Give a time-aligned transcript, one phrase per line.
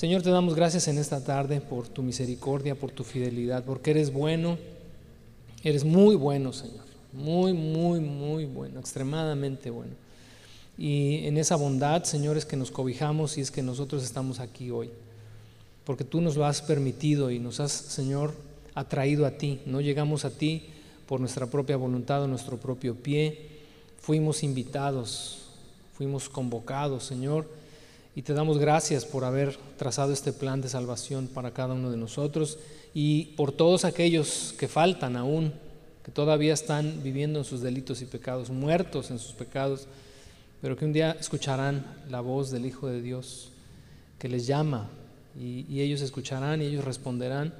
[0.00, 4.10] Señor, te damos gracias en esta tarde por tu misericordia, por tu fidelidad, porque eres
[4.10, 4.56] bueno,
[5.62, 9.92] eres muy bueno, Señor, muy, muy, muy bueno, extremadamente bueno.
[10.78, 14.70] Y en esa bondad, Señor, es que nos cobijamos y es que nosotros estamos aquí
[14.70, 14.88] hoy,
[15.84, 18.32] porque tú nos lo has permitido y nos has, Señor,
[18.74, 19.60] atraído a ti.
[19.66, 20.62] No llegamos a ti
[21.06, 23.50] por nuestra propia voluntad o nuestro propio pie,
[24.00, 25.50] fuimos invitados,
[25.92, 27.59] fuimos convocados, Señor
[28.14, 31.96] y te damos gracias por haber trazado este plan de salvación para cada uno de
[31.96, 32.58] nosotros
[32.92, 35.52] y por todos aquellos que faltan aún,
[36.04, 39.86] que todavía están viviendo en sus delitos y pecados, muertos en sus pecados,
[40.60, 43.50] pero que un día escucharán la voz del Hijo de Dios
[44.18, 44.88] que les llama
[45.38, 47.54] y, ellos escucharán y ellos responderán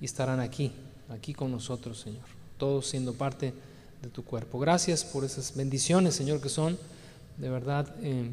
[0.00, 0.72] y estarán aquí,
[1.08, 2.22] aquí con nosotros, Señor,
[2.56, 3.52] todos siendo parte
[4.00, 4.60] de tu cuerpo.
[4.60, 6.78] Gracias por esas bendiciones, Señor, que son
[7.36, 8.30] de verdad, eh,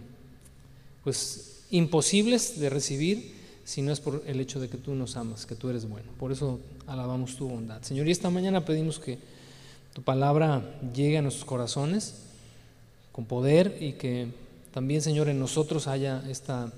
[1.04, 5.46] pues imposibles de recibir si no es por el hecho de que tú nos amas,
[5.46, 6.12] que tú eres bueno.
[6.20, 7.82] Por eso alabamos tu bondad.
[7.82, 9.18] Señor, y esta mañana pedimos que
[9.94, 12.16] tu palabra llegue a nuestros corazones
[13.12, 14.28] con poder y que
[14.74, 16.72] también, Señor, en nosotros haya esta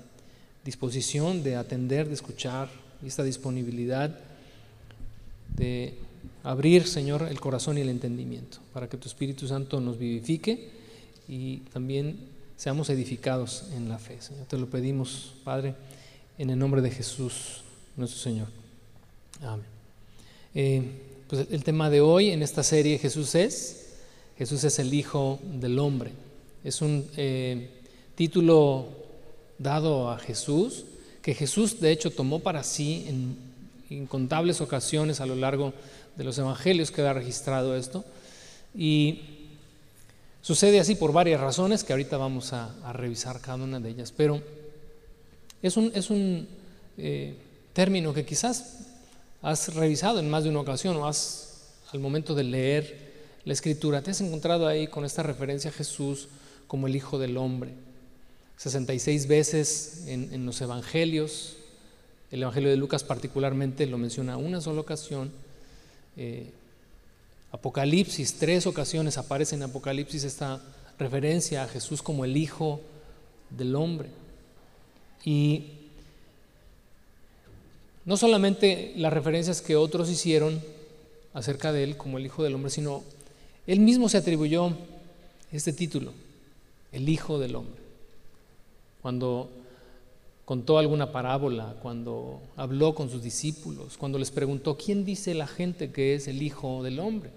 [0.64, 2.68] disposición de atender, de escuchar,
[3.04, 4.18] esta disponibilidad
[5.56, 5.94] de
[6.42, 10.70] abrir, Señor, el corazón y el entendimiento, para que tu Espíritu Santo nos vivifique
[11.28, 12.18] y también
[12.58, 14.18] seamos edificados en la fe.
[14.48, 15.74] Te lo pedimos, Padre,
[16.36, 17.62] en el nombre de Jesús,
[17.96, 18.48] nuestro Señor.
[19.40, 19.64] Amén.
[20.54, 20.82] Eh,
[21.28, 23.94] pues el tema de hoy en esta serie Jesús es,
[24.36, 26.10] Jesús es el Hijo del Hombre.
[26.64, 27.70] Es un eh,
[28.16, 28.88] título
[29.58, 30.84] dado a Jesús,
[31.22, 33.36] que Jesús de hecho tomó para sí en
[33.88, 35.72] incontables ocasiones a lo largo
[36.16, 38.04] de los evangelios queda registrado esto.
[38.74, 39.37] Y
[40.42, 44.40] Sucede así por varias razones que ahorita vamos a, revisar cada una de ellas, pero
[45.62, 46.48] es un, es un
[46.96, 47.34] eh,
[47.72, 48.86] término que quizás
[49.42, 53.08] has revisado en más de una ocasión o has, al momento de leer
[53.44, 56.28] la escritura, te has encontrado ahí con esta referencia a Jesús
[56.66, 57.72] como el Hijo del Hombre.
[58.58, 61.56] 66 veces en, los evangelios,
[62.30, 65.30] el Evangelio de Lucas particularmente lo menciona una sola ocasión.
[66.16, 66.50] Eh,
[67.50, 70.60] Apocalipsis, tres ocasiones aparece en Apocalipsis esta
[70.98, 72.80] referencia a Jesús como el Hijo
[73.50, 74.10] del Hombre.
[75.24, 75.72] Y
[78.04, 80.62] no solamente las referencias que otros hicieron
[81.32, 83.02] acerca de él como el Hijo del Hombre, sino
[83.66, 84.72] él mismo se atribuyó
[85.52, 86.12] este título,
[86.92, 87.80] el Hijo del Hombre.
[89.02, 89.50] Cuando
[90.48, 95.92] contó alguna parábola, cuando habló con sus discípulos, cuando les preguntó, ¿quién dice la gente
[95.92, 97.32] que es el Hijo del Hombre?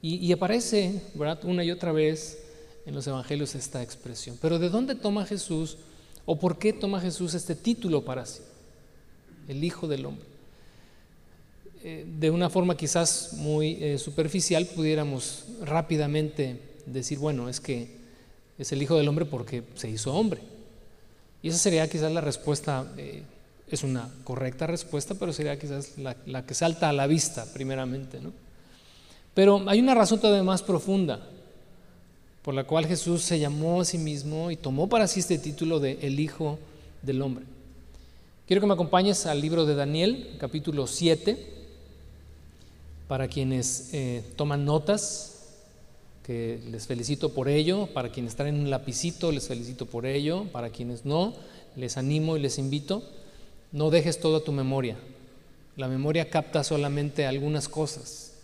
[0.00, 1.02] Y, aparece.
[1.42, 2.42] Una y otra vez
[2.86, 4.38] en los evangelios esta expresión.
[4.40, 5.76] Pero ¿de dónde toma Jesús
[6.24, 8.40] o por qué toma Jesús este título para sí?
[9.46, 10.24] El Hijo del Hombre.
[11.84, 17.98] Eh, de una forma quizás muy eh, superficial pudiéramos rápidamente decir, bueno, es que
[18.56, 20.51] es el Hijo del Hombre porque se hizo hombre.
[21.42, 23.22] Y esa sería quizás la respuesta, eh,
[23.68, 28.20] es una correcta respuesta, pero sería quizás la, que salta a la vista primeramente.
[28.20, 28.32] ¿no?
[29.34, 31.20] Pero hay una razón todavía más profunda
[32.42, 35.78] por la cual Jesús se llamó a sí mismo y tomó para sí este título
[35.78, 36.58] de el Hijo
[37.02, 37.44] del Hombre.
[38.46, 41.38] Quiero que me acompañes al libro de Daniel, capítulo 7,
[43.06, 45.31] para quienes eh, toman notas,
[46.22, 50.44] que les felicito por ello, para quienes están en un lapicito, les felicito por ello,
[50.52, 51.34] para quienes no,
[51.76, 53.02] les animo y les invito,
[53.72, 54.96] no dejes todo a tu memoria.
[55.76, 58.34] La memoria capta solamente algunas cosas.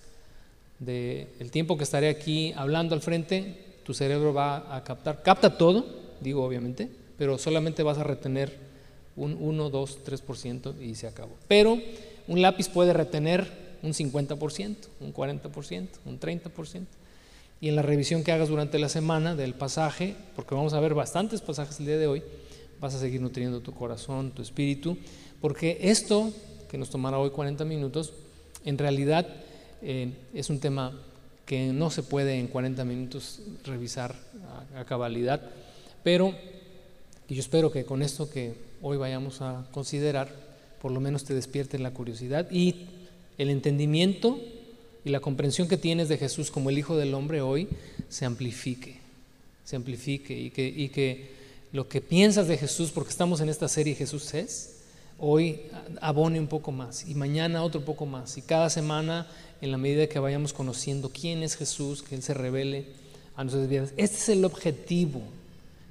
[0.78, 5.56] De el tiempo que estaré aquí hablando al frente, tu cerebro va a captar, capta
[5.56, 5.84] todo,
[6.20, 8.56] digo obviamente, pero solamente vas a retener
[9.16, 11.32] un 1, 2, 3% y se acabó.
[11.48, 11.78] Pero
[12.28, 16.86] un lápiz puede retener un 50%, un 40%, un 30%
[17.60, 20.94] y en la revisión que hagas durante la semana del pasaje, porque vamos a ver
[20.94, 22.22] bastantes pasajes el día de hoy,
[22.80, 24.96] vas a seguir nutriendo tu corazón, tu espíritu,
[25.40, 26.32] porque esto
[26.70, 28.12] que nos tomará hoy 40 minutos,
[28.64, 29.26] en realidad
[29.82, 30.92] eh, es un tema
[31.46, 34.14] que no se puede en 40 minutos revisar
[34.76, 35.40] a, cabalidad,
[36.04, 36.34] pero
[37.28, 40.28] yo espero que con esto que hoy vayamos a considerar,
[40.80, 42.86] por lo menos te despierte la curiosidad y
[43.38, 44.38] el entendimiento
[45.08, 47.66] y la comprensión que tienes de Jesús como el Hijo del Hombre hoy
[48.10, 48.98] se amplifique,
[49.64, 50.50] se amplifique y
[50.90, 51.38] que,
[51.72, 54.76] lo que piensas de Jesús, porque estamos en esta serie Jesús es,
[55.18, 55.62] hoy
[56.02, 59.26] abone un poco más y mañana otro poco más y cada semana
[59.62, 62.84] en la medida que vayamos conociendo quién es Jesús, que Él se revele
[63.34, 63.92] a nuestras vidas.
[63.96, 65.22] Este es el objetivo,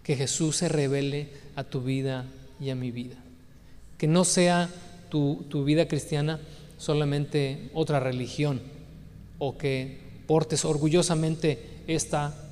[0.03, 2.25] que Jesús se revele a tu vida
[2.59, 3.15] y a mi vida.
[3.97, 4.69] que no sea
[5.09, 6.39] tu vida cristiana
[6.77, 8.76] solamente otra religión
[9.39, 12.43] o que portes orgullosamente esta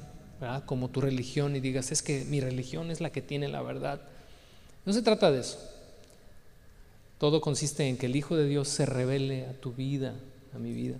[0.65, 4.01] como tu religión y digas, es que mi religión es la que tiene la verdad.
[4.85, 5.57] No se trata de eso.
[7.17, 10.13] Todo consiste en que el Hijo de Dios se revele a tu vida,
[10.53, 10.97] a mi vida.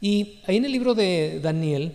[0.00, 1.92] Y ahí en el libro de Daniel,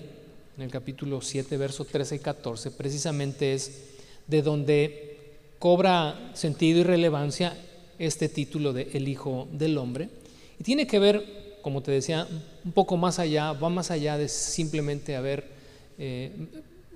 [0.57, 3.83] en el capítulo 7, verso 13 y 14, precisamente es
[4.25, 7.55] de donde cobra sentido y relevancia
[7.99, 10.09] este título de El Hijo del Hombre.
[10.59, 12.25] Y tiene que ver, como te decía,
[12.63, 15.49] un poco más allá, va más allá de simplemente haber,
[15.97, 16.31] eh,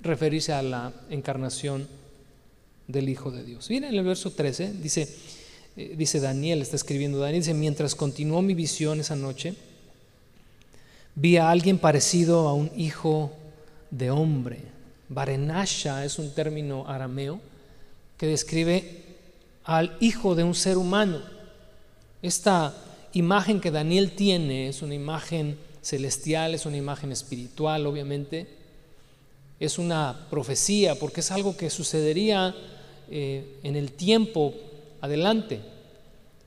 [0.01, 1.89] referirse a la encarnación
[2.87, 3.69] del Hijo de Dios.
[3.69, 5.13] Miren en el verso 13, dice,
[5.75, 9.55] eh, dice Daniel, está escribiendo Daniel, dice, mientras continuó mi visión esa noche,
[11.15, 13.33] vi a alguien parecido a un hijo
[13.89, 14.59] de hombre.
[15.09, 17.41] Barenasha es un término arameo
[18.15, 19.03] que describe
[19.65, 21.21] al hijo de un ser humano.
[22.21, 22.73] Esta
[23.13, 28.47] imagen que Daniel tiene es una imagen celestial, es una imagen espiritual, obviamente.
[29.59, 32.55] Es una profecía porque es algo que sucedería
[33.09, 34.53] eh, en el tiempo
[35.01, 35.59] adelante.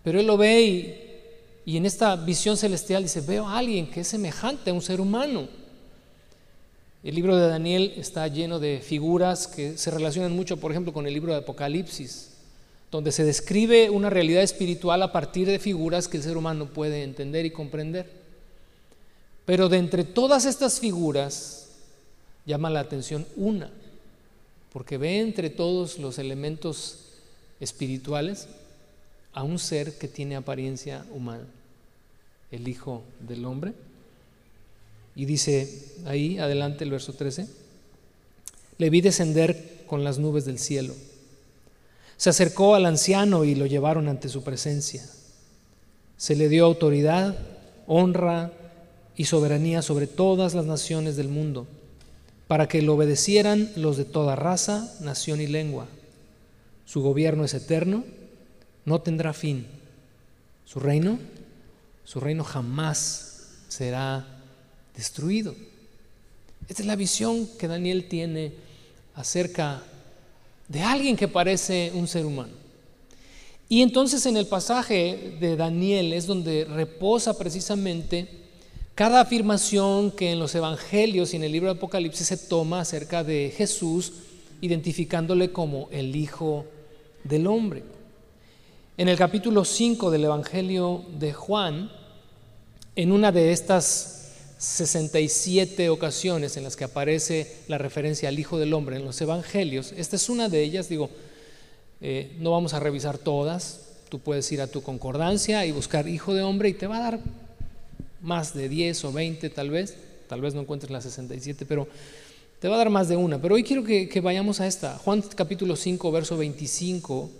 [0.02, 4.00] Pero él lo ve y, y en esta visión celestial dice, veo a alguien que
[4.00, 5.48] es semejante a un ser humano.
[7.02, 11.06] El libro de Daniel está lleno de figuras que se relacionan mucho, por ejemplo, con
[11.06, 12.33] el libro de Apocalipsis,
[12.94, 17.02] donde se describe una realidad espiritual a partir de figuras que el ser humano puede
[17.02, 18.08] entender y comprender.
[19.44, 21.70] Pero de entre todas estas figuras
[22.46, 23.68] llama la atención una,
[24.72, 27.00] porque ve entre todos los elementos
[27.58, 28.46] espirituales
[29.32, 31.46] a un ser que tiene apariencia humana,
[32.52, 33.72] el Hijo del Hombre
[35.16, 37.48] y dice ahí, adelante el verso 13,
[38.78, 40.94] le vi descender con las nubes del cielo.
[42.16, 45.04] Se acercó al anciano y lo llevaron ante su presencia.
[46.16, 47.36] Se le dio autoridad,
[47.86, 48.52] honra
[49.16, 51.66] y soberanía sobre todas las naciones del mundo,
[52.46, 55.86] para que lo obedecieran los de toda raza, nación y lengua.
[56.84, 58.04] Su gobierno es eterno,
[58.84, 59.66] no tendrá fin.
[60.64, 61.18] Su reino,
[62.04, 64.26] su reino jamás será
[64.96, 65.54] destruido.
[66.68, 68.52] Esta es la visión que Daniel tiene
[69.14, 69.93] acerca de
[70.82, 72.52] alguien que parece un ser humano.
[73.68, 78.28] Y entonces en el pasaje de Daniel es donde reposa precisamente
[78.94, 83.24] cada afirmación que en los evangelios y en el libro de Apocalipsis se toma acerca
[83.24, 84.12] de Jesús,
[84.60, 86.64] identificándole como el Hijo
[87.24, 87.82] del Hombre.
[88.96, 91.90] En el capítulo 5 del Evangelio de Juan,
[92.94, 94.23] en una de estas
[94.64, 99.92] 67 ocasiones en las que aparece la referencia al Hijo del Hombre en los Evangelios.
[99.96, 101.10] Esta es una de ellas, digo,
[102.00, 106.32] eh, no vamos a revisar todas, tú puedes ir a tu concordancia y buscar Hijo
[106.32, 107.20] de Hombre y te va a dar
[108.22, 109.96] más de 10 o 20 tal vez,
[110.28, 111.86] tal vez no encuentres las 67, pero
[112.58, 113.40] te va a dar más de una.
[113.40, 117.30] Pero hoy quiero que, que vayamos a esta, Juan capítulo 5, verso 25.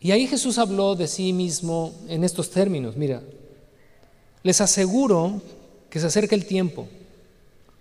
[0.00, 3.22] Y ahí Jesús habló de sí mismo en estos términos, mira,
[4.42, 5.42] les aseguro
[5.90, 6.88] que se acerca el tiempo.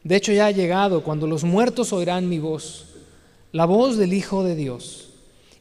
[0.03, 2.85] De hecho ya ha llegado cuando los muertos oirán mi voz,
[3.51, 5.09] la voz del Hijo de Dios,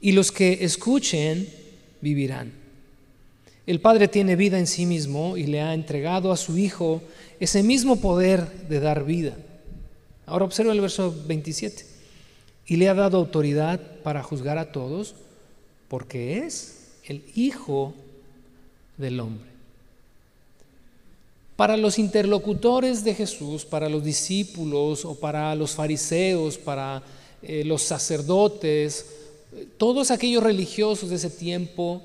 [0.01, 1.49] y los que escuchen
[2.01, 2.53] vivirán.
[3.67, 7.03] El Padre tiene vida en sí mismo y le ha entregado a su Hijo
[7.41, 9.37] ese mismo poder de dar vida.
[10.25, 11.85] Ahora observa el verso 27.
[12.69, 15.15] Y le ha dado autoridad para juzgar a todos
[15.89, 17.95] porque es el Hijo
[18.97, 19.46] del Hombre.
[21.57, 27.03] Para los interlocutores de Jesús, para los discípulos o para los fariseos, para
[27.43, 29.07] eh, los sacerdotes,
[29.79, 32.03] todos aquellos religiosos de ese tiempo,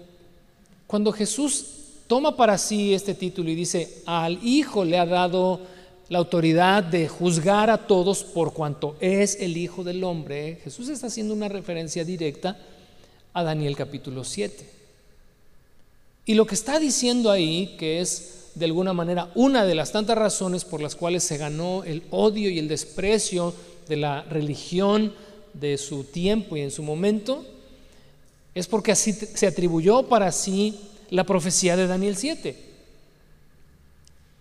[0.87, 1.65] cuando Jesús
[2.07, 5.61] toma para sí este título y dice, al Hijo le ha dado
[6.09, 11.07] la autoridad de juzgar a todos por cuanto es el Hijo del Hombre, Jesús está
[11.07, 12.57] haciendo una referencia directa
[13.33, 14.65] a Daniel capítulo 7.
[16.25, 20.17] Y lo que está diciendo ahí, que es de alguna manera una de las tantas
[20.17, 23.53] razones por las cuales se ganó el odio y el desprecio
[23.87, 25.13] de la religión
[25.53, 27.45] de su tiempo y en su momento,
[28.53, 30.79] es porque así se atribuyó para sí
[31.09, 32.55] la profecía de Daniel 7.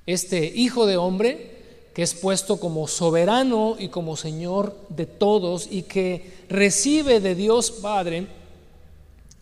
[0.07, 1.59] Este hijo de hombre
[1.95, 7.71] que es puesto como soberano y como Señor de todos y que recibe de Dios
[7.71, 8.27] Padre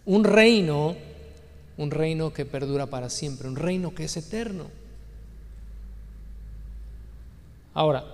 [0.06, 0.96] un reino
[1.78, 4.66] un reino que perdura para siempre, un reino que es eterno.
[7.73, 8.04] Ahora,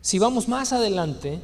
[0.00, 1.38] si vamos más adelante,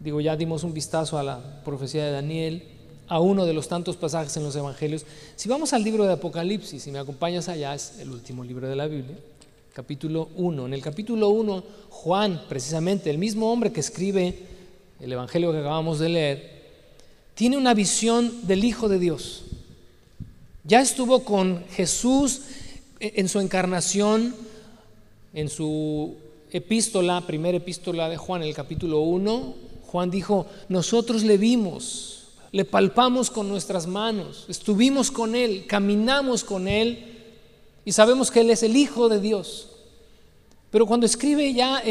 [0.00, 2.62] Digo, ya dimos un vistazo a la profecía de Daniel,
[3.06, 5.04] a uno de los tantos pasajes en los evangelios.
[5.36, 8.76] Si vamos al libro de Apocalipsis, si me acompañas allá, es el último libro de
[8.76, 9.18] la Biblia,
[9.74, 10.66] capítulo 1.
[10.66, 14.38] En el capítulo 1, Juan, precisamente, el mismo hombre que escribe
[15.00, 16.59] el evangelio que acabamos de leer,
[17.40, 19.44] tiene una visión del Hijo de Dios.
[20.62, 22.42] Ya estuvo con Jesús
[23.00, 24.34] en su encarnación,
[25.32, 26.16] en su
[26.50, 29.54] epístola, primera epístola de Juan, el capítulo 1,
[29.86, 36.68] Juan dijo, nosotros le vimos, le palpamos con nuestras manos, estuvimos con Él, caminamos con
[36.68, 37.22] Él
[37.86, 39.70] y sabemos que Él es el Hijo de Dios.
[40.70, 41.82] Pero cuando escribe ya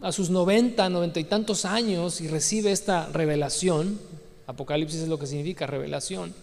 [0.00, 4.10] a sus 90, 90 y tantos años y recibe esta revelación,
[4.50, 6.34] Apocalipsis es lo que significa revelación,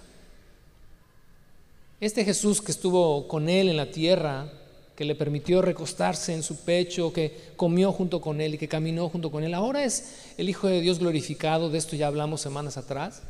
[2.00, 4.52] este Jesús que estuvo con Él en la tierra,
[4.96, 9.10] que le permitió recostarse en su pecho, que comió junto con Él y que caminó
[9.10, 12.78] junto con Él, ahora es el Hijo de Dios glorificado, de esto ya hablamos semanas
[12.78, 13.24] atrás.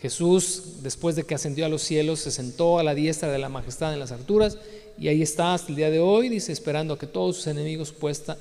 [0.00, 3.50] Jesús, después de que ascendió a los cielos, se sentó a la diestra de la
[3.50, 4.56] majestad en las alturas
[4.98, 7.94] y ahí está hasta el día de hoy, dice, esperando a que todos sus enemigos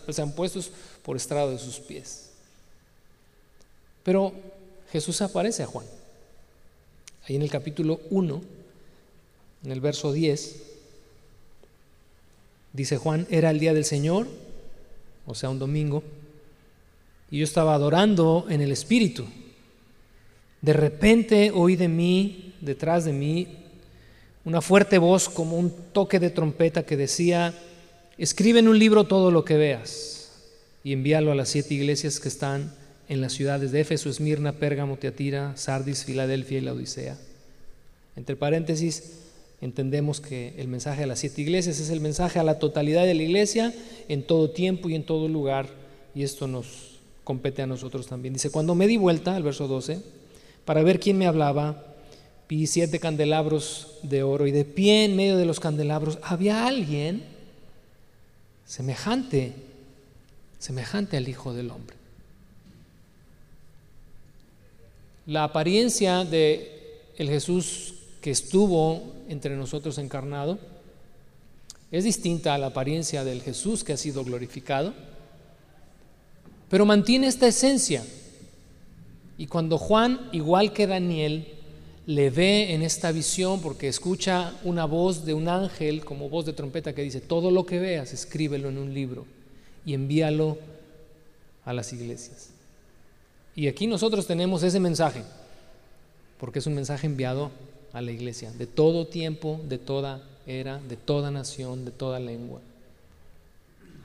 [0.09, 0.71] sean puestos
[1.03, 2.29] por estrado de sus pies.
[4.03, 4.33] Pero
[4.91, 5.85] Jesús aparece a Juan.
[7.27, 8.41] Ahí en el capítulo 1,
[9.65, 10.63] en el verso 10,
[12.73, 14.27] dice Juan, era el día del Señor,
[15.27, 16.03] o sea, un domingo,
[17.29, 19.27] y yo estaba adorando en el Espíritu.
[20.61, 23.47] De repente oí de mí, detrás de mí,
[24.43, 27.53] una fuerte voz como un toque de trompeta que decía,
[28.17, 30.31] escribe en un libro todo lo que veas
[30.83, 32.73] y envíalo a las siete iglesias que están
[33.09, 37.17] en las ciudades de Éfeso, Esmirna, Pérgamo, Teatira, Sardis, Filadelfia y la Odisea.
[38.15, 39.17] Entre paréntesis,
[39.61, 43.15] entendemos que el mensaje a las siete iglesias es el mensaje a la totalidad de
[43.15, 43.73] la iglesia
[44.07, 45.67] en todo tiempo y en todo lugar,
[46.13, 48.35] y esto nos compete a nosotros también.
[48.35, 50.01] Dice, cuando me di vuelta, al verso 12,
[50.63, 51.95] para ver quién me hablaba,
[52.47, 57.23] vi siete candelabros de oro y de pie en medio de los candelabros había alguien
[58.65, 59.53] semejante,
[60.59, 61.98] semejante al Hijo del Hombre.
[65.29, 70.57] La apariencia de el Jesús que estuvo entre nosotros encarnado
[71.91, 74.91] es distinta a la apariencia del Jesús que ha sido glorificado,
[76.67, 78.03] pero mantiene esta esencia
[79.37, 81.47] y cuando Juan, igual que Daniel,
[82.07, 86.53] le ve en esta visión, porque escucha una voz de un ángel como voz de
[86.53, 89.27] trompeta que dice, todo lo que veas, escríbelo en un libro
[89.85, 90.57] y envíalo
[91.65, 92.49] a las iglesias.
[93.59, 95.21] Y aquí nosotros tenemos ese mensaje,
[96.39, 97.51] porque es un mensaje enviado
[97.91, 102.61] a la iglesia, de todo tiempo, de toda era, de toda nación, de toda lengua.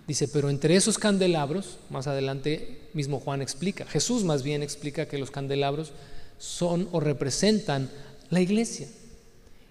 [0.08, 5.18] Dice, pero entre esos candelabros, más adelante mismo Juan explica, Jesús más bien explica que
[5.18, 5.92] los candelabros
[6.40, 7.88] son o representan
[8.30, 8.88] la iglesia.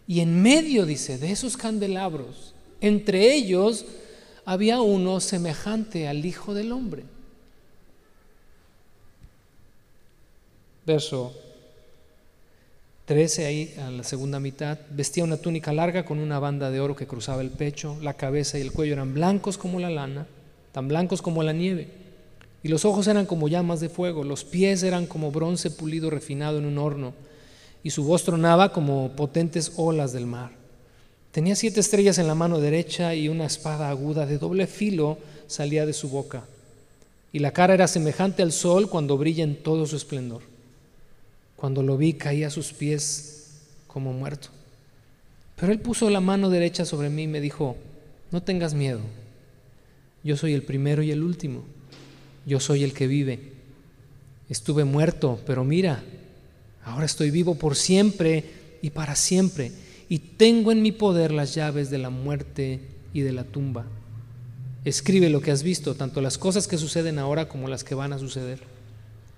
[0.08, 3.84] Y en medio, dice, de esos candelabros, entre ellos
[4.46, 7.04] había uno semejante al Hijo del Hombre.
[10.86, 11.34] Verso
[13.06, 16.96] 13 ahí a la segunda mitad, vestía una túnica larga con una banda de oro
[16.96, 20.28] que cruzaba el pecho, la cabeza y el cuello eran blancos como la lana,
[20.74, 21.88] tan blancos como la nieve,
[22.64, 26.60] y los ojos eran como llamas de fuego, los pies eran como bronce pulido refinado
[26.60, 27.14] en un horno,
[27.82, 30.52] y su voz tronaba como potentes olas del mar.
[31.32, 35.86] Tenía siete estrellas en la mano derecha y una espada aguda de doble filo salía
[35.86, 36.46] de su boca,
[37.34, 40.53] y la cara era semejante al sol cuando brilla en todo su esplendor.
[41.64, 44.50] Cuando lo vi caí a sus pies como muerto.
[45.56, 47.78] Pero él puso la mano derecha sobre mí y me dijo,
[48.32, 49.00] no tengas miedo,
[50.26, 51.64] yo soy el primero y el último,
[52.46, 53.54] yo soy el que vive.
[54.50, 56.04] Estuve muerto, pero mira,
[56.84, 58.44] ahora estoy vivo por siempre
[58.82, 59.72] y para siempre,
[60.10, 62.82] y tengo en mi poder las llaves de la muerte
[63.14, 63.86] y de la tumba.
[64.84, 68.12] Escribe lo que has visto, tanto las cosas que suceden ahora como las que van
[68.12, 68.73] a suceder.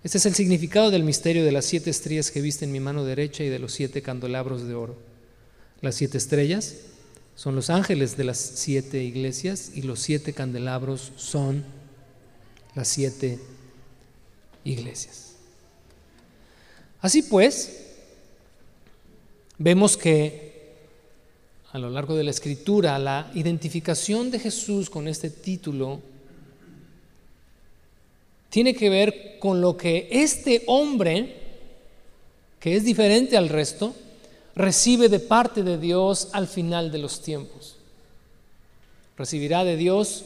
[0.05, 3.03] Este es el significado del misterio de las siete estrellas que viste en mi mano
[3.05, 4.95] derecha y de los siete candelabros de oro.
[5.81, 6.75] Las siete estrellas
[7.35, 11.65] son los ángeles de las siete iglesias y los siete candelabros son
[12.75, 13.39] las siete
[14.63, 15.37] iglesias.
[17.01, 17.87] Así pues,
[19.57, 20.75] vemos que
[21.71, 25.99] a lo largo de la escritura la identificación de Jesús con este título
[28.55, 31.35] tiene que ver con lo que este hombre,
[32.57, 33.93] que es diferente al resto,
[34.55, 37.75] recibe de parte de Dios al final de los tiempos.
[39.17, 40.23] Recibirá de Dios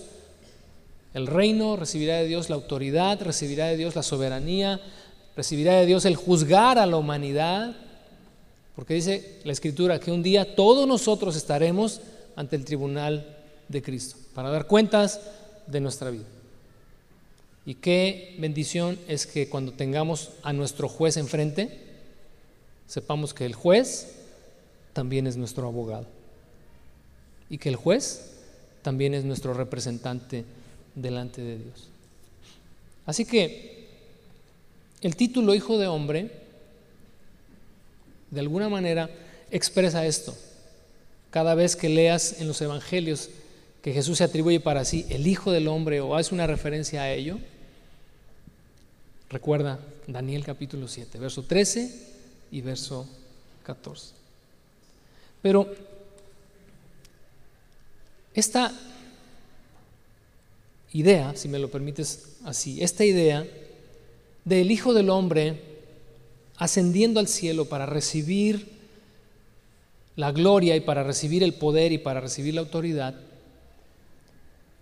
[1.15, 4.79] el reino, recibirá de Dios la autoridad, recibirá de Dios la soberanía,
[5.36, 7.75] recibirá de Dios el juzgar a la humanidad,
[8.75, 12.00] porque dice la escritura que un día todos nosotros estaremos
[12.36, 13.38] ante el tribunal
[13.69, 15.19] de Cristo para dar cuentas
[15.65, 16.38] de nuestra vida.
[17.69, 21.69] Y qué bendición es que cuando tengamos a nuestro juez enfrente,
[22.88, 24.07] sepamos que el juez
[24.91, 26.07] también es nuestro abogado
[27.47, 28.31] y que el juez
[28.81, 30.45] también es nuestro representante
[30.95, 31.89] delante de Dios.
[33.05, 33.88] Así que
[35.01, 36.31] el título Hijo de Hombre,
[38.31, 39.11] de alguna manera,
[39.51, 40.35] expresa esto.
[41.29, 43.29] Cada vez que leas en los Evangelios
[43.83, 47.13] que Jesús se atribuye para sí el Hijo del Hombre o hace una referencia a
[47.13, 47.38] ello,
[49.29, 52.07] recuerda Daniel capítulo 7, verso 13
[52.51, 53.07] y verso
[53.63, 54.13] 14.
[55.41, 55.74] Pero
[58.33, 58.74] esta
[60.93, 63.45] idea, si me lo permites así, esta idea
[64.45, 65.62] del Hijo del Hombre
[66.57, 68.67] ascendiendo al cielo para recibir
[70.15, 73.15] la gloria y para recibir el poder y para recibir la autoridad,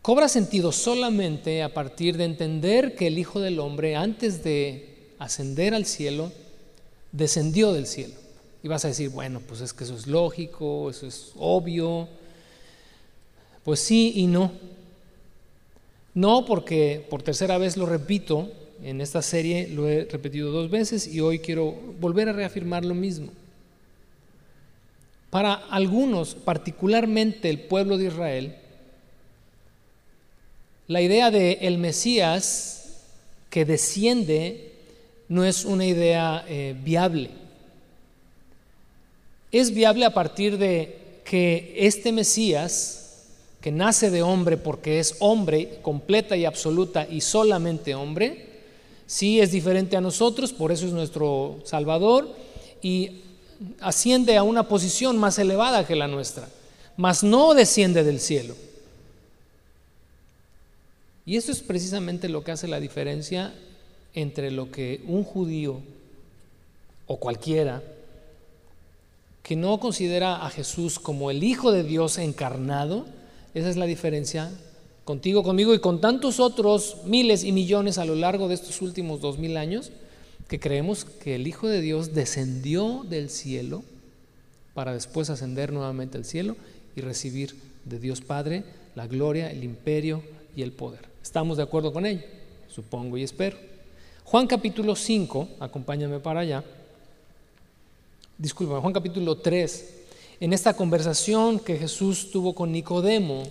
[0.07, 5.73] cobra sentido solamente a partir de entender que el Hijo del Hombre, antes de ascender
[5.73, 6.31] al cielo,
[7.11, 8.13] descendió del cielo.
[8.63, 12.07] Y vas a decir, bueno, pues es que eso es lógico, eso es obvio.
[13.65, 14.53] Pues sí y no.
[16.13, 18.49] No porque por tercera vez lo repito,
[18.81, 22.95] en esta serie lo he repetido dos veces y hoy quiero volver a reafirmar lo
[22.95, 23.27] mismo.
[25.29, 28.55] Para algunos, particularmente el pueblo de Israel,
[30.87, 33.01] la idea de el Mesías
[33.49, 34.71] que desciende
[35.27, 37.31] no es una idea eh, viable.
[39.51, 43.25] Es viable a partir de que este Mesías,
[43.59, 48.45] que nace de hombre porque es hombre completa y absoluta y solamente hombre,
[49.05, 52.33] sí es diferente a nosotros, por eso es nuestro Salvador
[52.81, 53.23] y
[53.81, 56.47] asciende a una posición más elevada que la nuestra,
[56.95, 58.55] mas no desciende del cielo.
[61.27, 63.53] Y eso es precisamente lo que hace la diferencia
[64.13, 65.81] entre lo que un judío
[67.05, 67.83] o cualquiera
[69.43, 73.05] que no considera a Jesús como el Hijo de Dios encarnado,
[73.53, 74.51] esa es la diferencia
[75.03, 79.19] contigo, conmigo y con tantos otros miles y millones a lo largo de estos últimos
[79.19, 79.91] dos mil años,
[80.47, 83.83] que creemos que el Hijo de Dios descendió del cielo
[84.73, 86.55] para después ascender nuevamente al cielo
[86.95, 88.63] y recibir de Dios Padre
[88.95, 90.21] la gloria, el imperio
[90.55, 91.16] y el poder.
[91.27, 92.21] ¿Estamos de acuerdo con ello?
[92.69, 93.57] Supongo y espero.
[94.23, 96.63] Juan capítulo 5, acompáñame para allá.
[98.37, 99.93] Disculpa, Juan capítulo 3.
[100.39, 103.43] En esta conversación que Jesús tuvo con Nicodemo,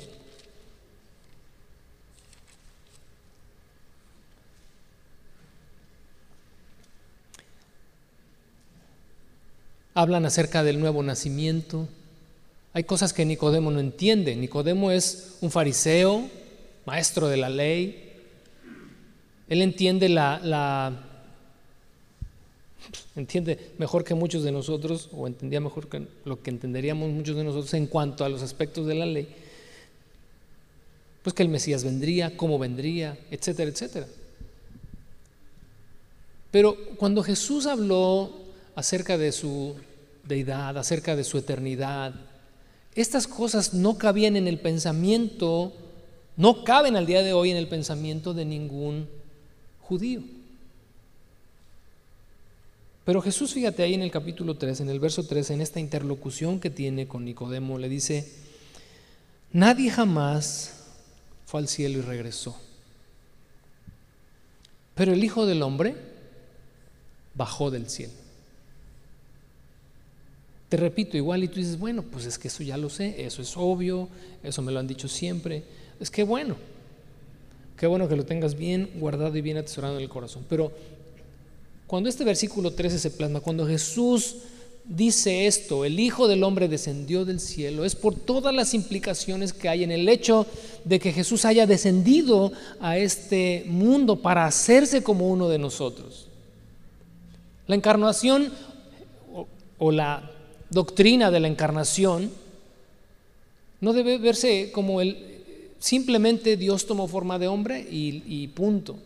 [9.93, 11.87] hablan acerca del nuevo nacimiento.
[12.73, 14.35] Hay cosas que Nicodemo no entiende.
[14.35, 16.31] Nicodemo es un fariseo,
[16.87, 18.13] maestro de la ley,
[19.49, 21.03] él entiende la,
[23.15, 27.45] entiende mejor que muchos de nosotros, o entendía mejor que lo que entenderíamos muchos de
[27.45, 29.29] nosotros en cuanto a los aspectos de la ley,
[31.23, 34.07] pues que el Mesías vendría, cómo vendría, etcétera, etcétera.
[36.53, 38.31] Pero cuando Jesús habló
[38.77, 39.75] acerca de su
[40.25, 42.15] deidad, acerca de su eternidad,
[42.95, 45.73] estas cosas no cabían en el pensamiento,
[46.37, 49.09] no caben al día de hoy en el pensamiento de ningún
[49.81, 50.23] judío.
[53.05, 56.59] Pero Jesús, fíjate ahí en el capítulo 3, en el verso 3, en esta interlocución
[56.59, 58.29] que tiene con Nicodemo, le dice,
[59.53, 60.85] nadie jamás
[61.47, 62.57] fue al cielo y regresó.
[64.97, 65.95] Pero el Hijo del Hombre
[67.35, 68.13] bajó del cielo.
[70.69, 73.41] Te repito, igual y tú dices, bueno, pues es que eso ya lo sé, eso
[73.41, 74.09] es obvio,
[74.43, 75.63] eso me lo han dicho siempre.
[76.01, 76.57] Es que bueno,
[77.77, 80.45] Qué bueno que lo tengas bien guardado y bien atesorado en el corazón.
[80.49, 80.73] Pero
[81.87, 84.37] cuando este versículo 13 se plasma, cuando Jesús
[84.87, 89.69] dice esto, el Hijo del Hombre descendió del cielo, es por todas las implicaciones que
[89.69, 90.47] hay en el hecho
[90.85, 96.29] de que Jesús haya descendido a este mundo para hacerse como uno de nosotros.
[97.67, 98.53] La encarnación
[99.79, 100.31] o, la
[100.71, 102.31] doctrina de la encarnación
[103.83, 105.36] no debe verse como el,
[105.79, 108.97] Simplemente Dios tomó forma de hombre y, punto.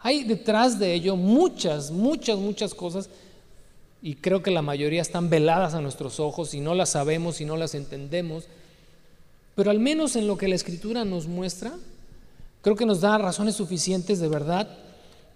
[0.00, 3.08] Hay detrás de ello muchas, muchas, muchas cosas
[4.02, 7.44] y creo que la mayoría están veladas a nuestros ojos y no las sabemos y
[7.44, 8.44] no las entendemos,
[9.54, 11.72] pero al menos en lo que la escritura nos muestra,
[12.64, 14.66] Creo que nos da razones suficientes de verdad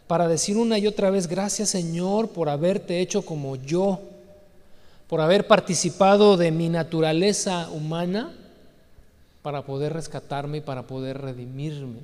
[0.06, 4.00] para decir una y otra vez, gracias Señor por haberte hecho como yo,
[5.08, 8.32] por haber participado de mi naturaleza humana
[9.48, 12.00] para poder rescatarme y para poder redimirme.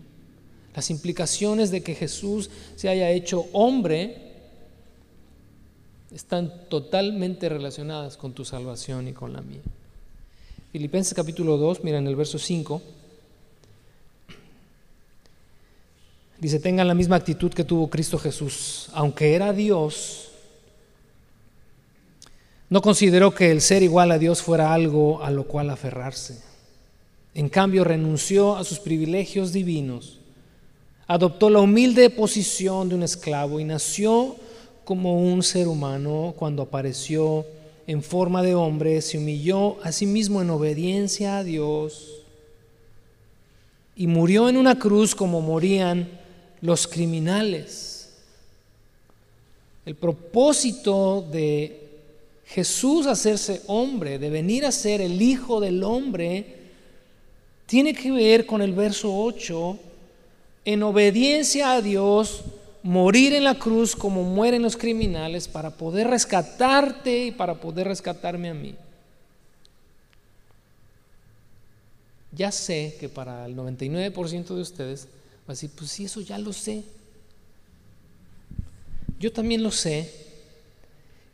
[0.75, 4.33] Las implicaciones de que Jesús se haya hecho hombre
[6.11, 9.61] están totalmente relacionadas con tu salvación y con la mía.
[10.73, 12.81] Filipenses capítulo 2, mira en el verso 5.
[16.41, 18.89] Dice, tengan la misma actitud que tuvo Cristo Jesús.
[18.95, 20.31] Aunque era Dios,
[22.71, 26.54] no consideró que el ser igual a Dios fuera algo a lo cual aferrarse.
[27.35, 30.19] En cambio, renunció a sus privilegios divinos,
[31.07, 34.37] adoptó la humilde posición de un esclavo y nació
[34.85, 37.45] como un ser humano cuando apareció
[37.87, 42.23] en forma de hombre, se humilló a sí mismo en obediencia a Dios
[43.97, 46.09] y murió en una cruz como morían
[46.61, 48.15] los criminales.
[49.85, 51.85] El propósito de
[52.47, 56.64] Jesús hacerse hombre, de venir a ser el Hijo del Hombre,
[57.67, 59.79] tiene que ver con el verso 8,
[60.65, 62.45] en obediencia a Dios,
[62.83, 68.51] morir en la cruz como mueren los criminales para poder rescatarte y para poder rescatarme
[68.51, 68.75] a mí.
[72.33, 75.09] Ya sé que para el 99% de ustedes
[75.47, 76.85] Va a decir, pues sí, eso ya lo sé.
[79.21, 80.11] Yo también lo sé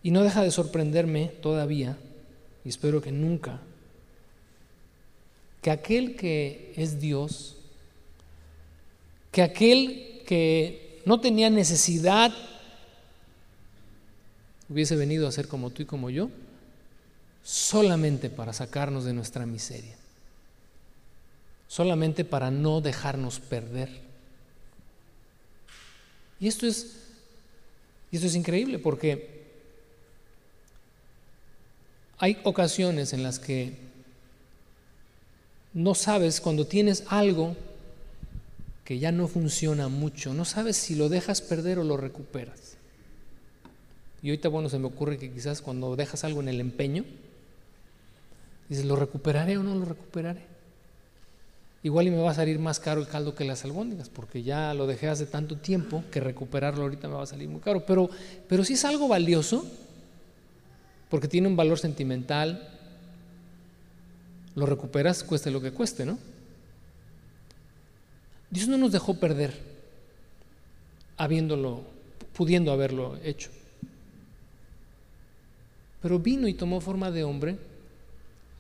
[0.03, 1.97] y no deja de sorprenderme todavía,
[2.65, 3.61] y espero que nunca,
[5.63, 7.57] que aquel que es Dios,
[9.31, 12.33] que aquel que no tenía necesidad
[14.69, 16.31] hubiese venido a ser como tú y como yo,
[17.43, 20.01] solamente para sacarnos de nuestra miseria
[21.71, 23.89] solamente para no dejarnos perder.
[26.41, 26.97] Y esto es,
[28.11, 29.45] y esto es increíble porque
[32.19, 33.77] hay ocasiones en las que
[35.73, 37.57] no sabes cuando tienes algo
[38.85, 42.77] que ya no funciona mucho, no sabes si lo dejas perder o lo recuperas.
[44.23, 47.05] Y ahorita, bueno, se me ocurre que quizás cuando dejas algo en el empeño,
[48.69, 50.51] dices, ¿lo recuperaré o no lo recuperaré?
[51.83, 54.75] igual y me va a salir más caro el caldo que las albóndigas, porque ya
[54.75, 57.85] lo dejé hace tanto tiempo que recuperarlo ahorita me va a salir muy caro.
[57.87, 58.11] Pero,
[58.49, 59.65] pero si es algo valioso,
[61.09, 62.69] porque tiene un valor sentimental,
[64.55, 66.19] lo recuperas cueste lo que cueste, ¿no?
[68.51, 69.55] Dios no nos dejó perder
[71.17, 71.83] habiéndolo,
[72.35, 73.51] pudiendo haberlo hecho.
[76.03, 77.59] Pero vino y tomó forma de hombre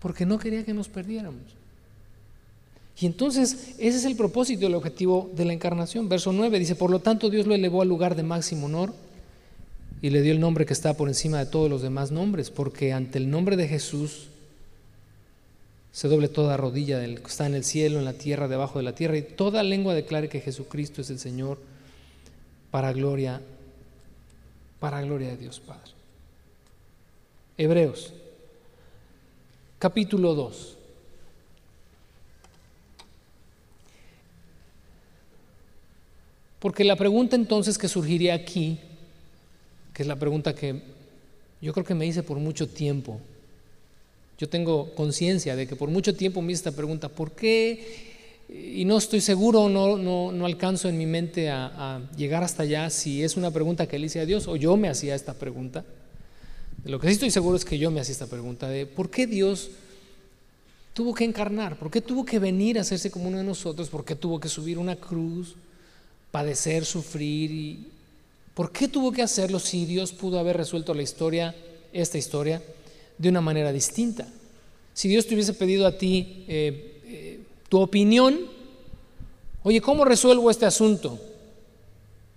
[0.00, 1.42] porque no quería que nos perdiéramos.
[3.00, 6.08] Y entonces ese es el propósito el objetivo de la encarnación.
[6.08, 8.92] Verso 9 dice, por lo tanto Dios lo elevó al lugar de máximo honor
[10.02, 12.92] y le dio el nombre que está por encima de todos los demás nombres, porque
[12.92, 14.28] ante el nombre de Jesús
[15.92, 18.84] se doble toda rodilla del que está en el cielo, en la tierra, debajo de
[18.84, 21.58] la tierra, y toda lengua declare que Jesucristo es el Señor
[22.70, 23.40] para gloria,
[24.78, 25.92] para gloria de Dios Padre.
[27.58, 28.12] Hebreos,
[29.78, 30.76] capítulo 2.
[36.60, 38.78] Porque la pregunta entonces que surgiría aquí,
[39.92, 40.82] que es la pregunta que
[41.60, 43.20] yo creo que me hice por mucho tiempo,
[44.40, 48.08] yo tengo conciencia de que por mucho tiempo me hice esta pregunta, ¿por qué?
[48.48, 52.88] Y no estoy seguro, no, no, no alcanzo en mi mente a, llegar hasta allá
[52.88, 55.84] si es una pregunta que le hice a Dios o yo me hacía esta pregunta.
[56.82, 59.10] De lo que sí estoy seguro es que yo me hacía esta pregunta de ¿por
[59.10, 59.72] qué Dios
[60.94, 61.78] tuvo que encarnar?
[61.78, 63.90] ¿Por qué tuvo que venir a hacerse como uno de nosotros?
[63.90, 65.54] ¿Por qué tuvo que subir una cruz?
[66.30, 67.50] padecer, sufrir.
[67.50, 67.86] Y,
[68.54, 71.54] ¿Por qué tuvo que hacerlo si Dios pudo haber resuelto la historia,
[71.92, 72.62] esta historia,
[73.20, 74.26] de una manera distinta?
[74.94, 78.38] Si Dios te hubiese pedido a ti eh, eh, tu opinión,
[79.62, 81.20] oye, ¿cómo resuelvo este asunto?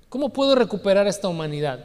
[0.09, 1.83] ¿Cómo puedo recuperar esta humanidad?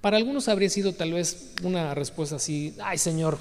[0.00, 3.38] Para algunos habría sido tal vez una respuesta así, ay Señor,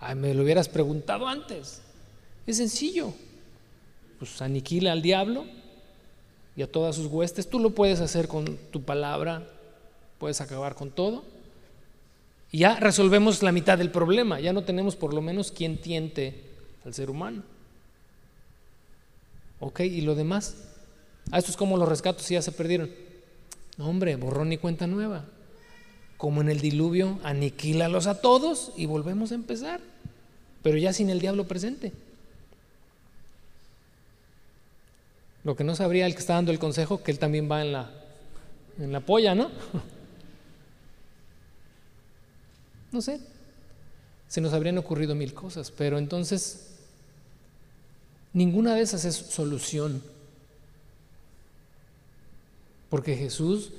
[0.00, 1.80] ay, me lo hubieras preguntado antes.
[2.46, 3.14] Es sencillo
[4.20, 5.46] pues aniquila al diablo
[6.54, 7.48] y a todas sus huestes.
[7.48, 9.48] Tú lo puedes hacer con tu palabra,
[10.18, 11.24] puedes acabar con todo.
[12.52, 16.42] Ya resolvemos la mitad del problema, ya no tenemos por lo menos quien tiente
[16.84, 17.42] al ser humano.
[19.60, 19.80] ¿Ok?
[19.80, 20.56] ¿Y lo demás?
[21.30, 22.90] Ah, esto es como los rescatos si ya se perdieron.
[23.76, 25.26] No, hombre, borrón y cuenta nueva.
[26.16, 29.80] Como en el diluvio, aniquílalos a todos y volvemos a empezar.
[30.62, 31.92] Pero ya sin el diablo presente.
[35.44, 37.72] Lo que no sabría el que está dando el consejo, que él también va en
[37.72, 37.90] la,
[38.78, 39.50] en la polla, ¿no?
[42.92, 43.20] No sé,
[44.28, 46.66] se nos habrían ocurrido mil cosas, pero entonces
[48.32, 50.02] ninguna de esas es solución.
[52.88, 53.70] Porque Jesús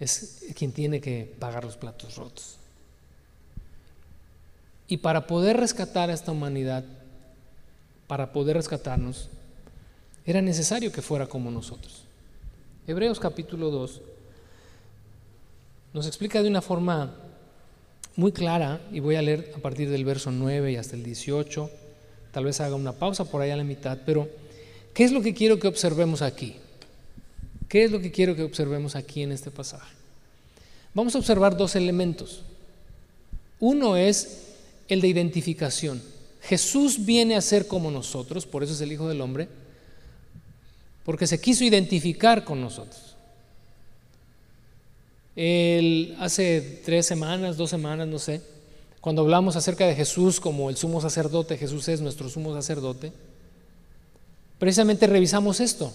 [0.00, 2.56] es quien tiene que pagar los platos rotos.
[4.86, 6.84] Y para poder rescatar a esta humanidad,
[8.06, 9.28] para poder rescatarnos,
[10.24, 12.04] era necesario que fuera como nosotros.
[12.86, 14.00] Hebreos capítulo 2
[15.92, 17.14] nos explica de una forma
[18.18, 21.70] muy clara, y voy a leer a partir del verso 9 y hasta el 18,
[22.32, 24.28] tal vez haga una pausa por ahí a la mitad, pero
[24.92, 26.56] ¿qué es lo que quiero que observemos aquí?
[27.68, 29.94] ¿Qué es lo que quiero que observemos aquí en este pasaje?
[30.94, 32.42] Vamos a observar dos elementos.
[33.60, 34.46] Uno es
[34.88, 36.02] el de identificación.
[36.42, 39.48] Jesús viene a ser como nosotros, por eso es el Hijo del Hombre,
[41.04, 43.07] porque se quiso identificar con nosotros.
[46.18, 48.40] Hace tres semanas, dos semanas, no sé,
[49.00, 53.12] cuando hablamos acerca de Jesús como el sumo sacerdote, Jesús es nuestro sumo sacerdote,
[54.58, 55.92] precisamente revisamos esto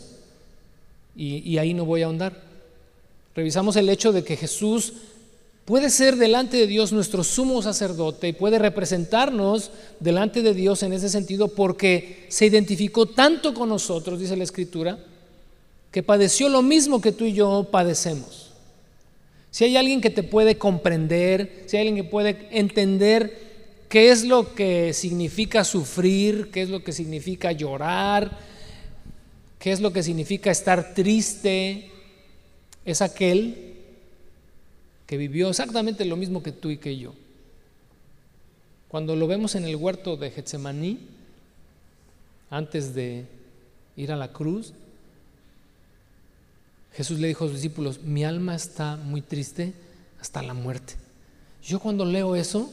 [1.16, 2.42] y, ahí no voy a ahondar.
[3.36, 4.94] Revisamos el hecho de que Jesús
[5.66, 10.94] puede ser delante de Dios nuestro sumo sacerdote y puede representarnos delante de Dios en
[10.94, 14.98] ese sentido porque se identificó tanto con nosotros, dice la Escritura,
[15.92, 18.53] que padeció lo mismo que tú y yo padecemos.
[19.54, 23.38] Si hay alguien que te puede comprender, si hay alguien que puede entender
[23.88, 28.38] qué es lo que significa sufrir, qué es lo que significa llorar,
[29.64, 31.90] ¿Qué es lo que significa estar triste?
[32.84, 33.76] Es aquel
[35.08, 37.14] que vivió exactamente lo mismo que tú y que yo.
[38.90, 41.00] Cuando lo vemos en el huerto de Getsemaní,
[42.50, 43.26] antes de
[43.96, 44.74] ir a la cruz,
[46.94, 49.74] Jesús le dijo a sus discípulos, mi alma está muy triste
[50.20, 50.96] hasta la muerte.
[51.64, 52.72] Yo cuando leo eso,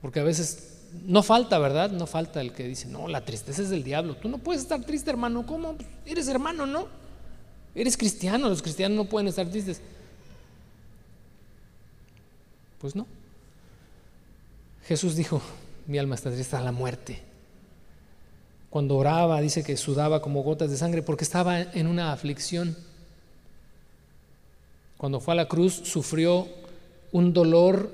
[0.00, 1.90] porque a veces no falta, ¿verdad?
[1.90, 4.16] No falta el que dice, no, la tristeza es del diablo.
[4.16, 5.46] Tú no puedes estar triste, hermano.
[5.46, 5.76] ¿Cómo?
[6.04, 6.88] Eres hermano, ¿no?
[7.74, 8.48] Eres cristiano.
[8.48, 9.80] Los cristianos no pueden estar tristes.
[12.80, 13.06] Pues no.
[14.86, 15.42] Jesús dijo,
[15.86, 17.22] mi alma está triste a la muerte.
[18.70, 22.76] Cuando oraba, dice que sudaba como gotas de sangre porque estaba en una aflicción.
[24.96, 26.48] Cuando fue a la cruz, sufrió
[27.12, 27.90] un dolor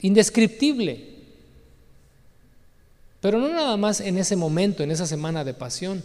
[0.00, 1.16] indescriptible.
[3.20, 6.02] Pero no nada más en ese momento, en esa semana de pasión.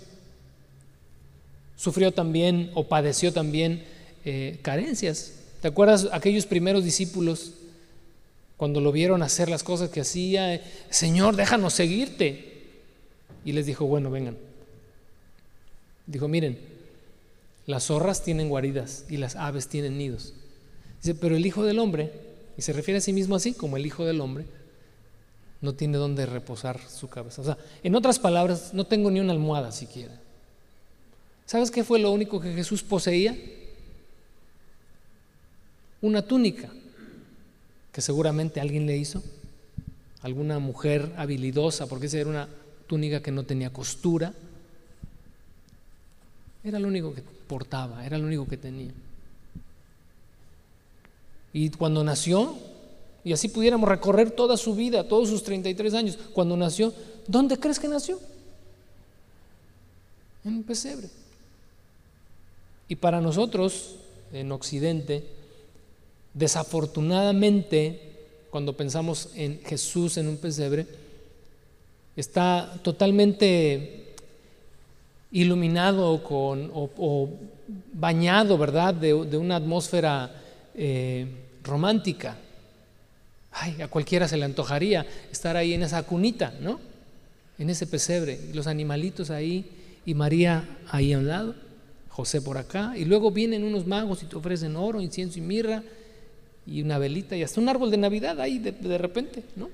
[1.76, 3.84] Sufrió también o padeció también
[4.26, 5.34] eh, carencias.
[5.62, 7.54] ¿Te acuerdas aquellos primeros discípulos
[8.58, 10.62] cuando lo vieron hacer las cosas que hacía?
[10.90, 12.53] Señor, déjanos seguirte.
[13.46, 14.38] Y les dijo, bueno, vengan.
[16.06, 16.60] Dijo, miren,
[17.66, 20.34] las zorras tienen guaridas y las aves tienen nidos.
[21.02, 22.12] Dice, pero el Hijo del Hombre,
[22.58, 24.46] y se refiere a sí mismo así como el Hijo del Hombre,
[25.62, 27.42] no tiene dónde reposar su cabeza.
[27.42, 30.20] O sea, en otras palabras, no tengo ni una almohada siquiera.
[31.46, 33.38] ¿Sabes qué fue lo único que Jesús poseía?
[36.02, 36.70] Una túnica,
[37.94, 39.24] que seguramente alguien le hizo,
[40.22, 42.50] alguna mujer habilidosa, porque esa era una
[42.94, 44.32] túnica que no tenía costura.
[46.64, 48.92] Era lo único que portaba, era lo único que tenía.
[51.54, 52.56] Y cuando nació,
[53.24, 56.20] y así pudiéramos recorrer toda su vida, todos sus 33 años.
[56.34, 56.94] Cuando nació,
[57.26, 58.20] ¿dónde crees que nació?
[60.46, 61.10] En un pesebre.
[62.88, 63.96] Y para nosotros,
[64.32, 65.26] en Occidente,
[66.36, 68.12] desafortunadamente,
[68.52, 70.86] cuando pensamos en Jesús en un pesebre,
[72.16, 74.14] está totalmente
[75.32, 77.30] iluminado con, o,
[77.94, 80.32] bañado, ¿verdad?, de, una atmósfera
[80.76, 81.28] eh,
[81.64, 82.38] romántica.
[83.52, 86.80] Ay, a cualquiera se le antojaría estar ahí en esa cunita, ¿no?
[87.60, 89.66] En ese pesebre, los animalitos ahí
[90.06, 91.56] y María ahí a un lado,
[92.10, 95.84] José por acá, y luego vienen unos magos y te ofrecen oro, incienso y mirra
[96.66, 99.70] y una velita y hasta un árbol de Navidad ahí de, de repente, ¿no?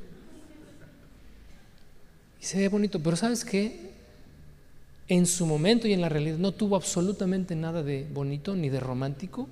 [2.41, 3.89] Y se ve bonito, pero ¿sabes qué?
[5.07, 8.79] En su momento y en la realidad no tuvo absolutamente nada de bonito, ni de
[8.79, 9.47] romántico,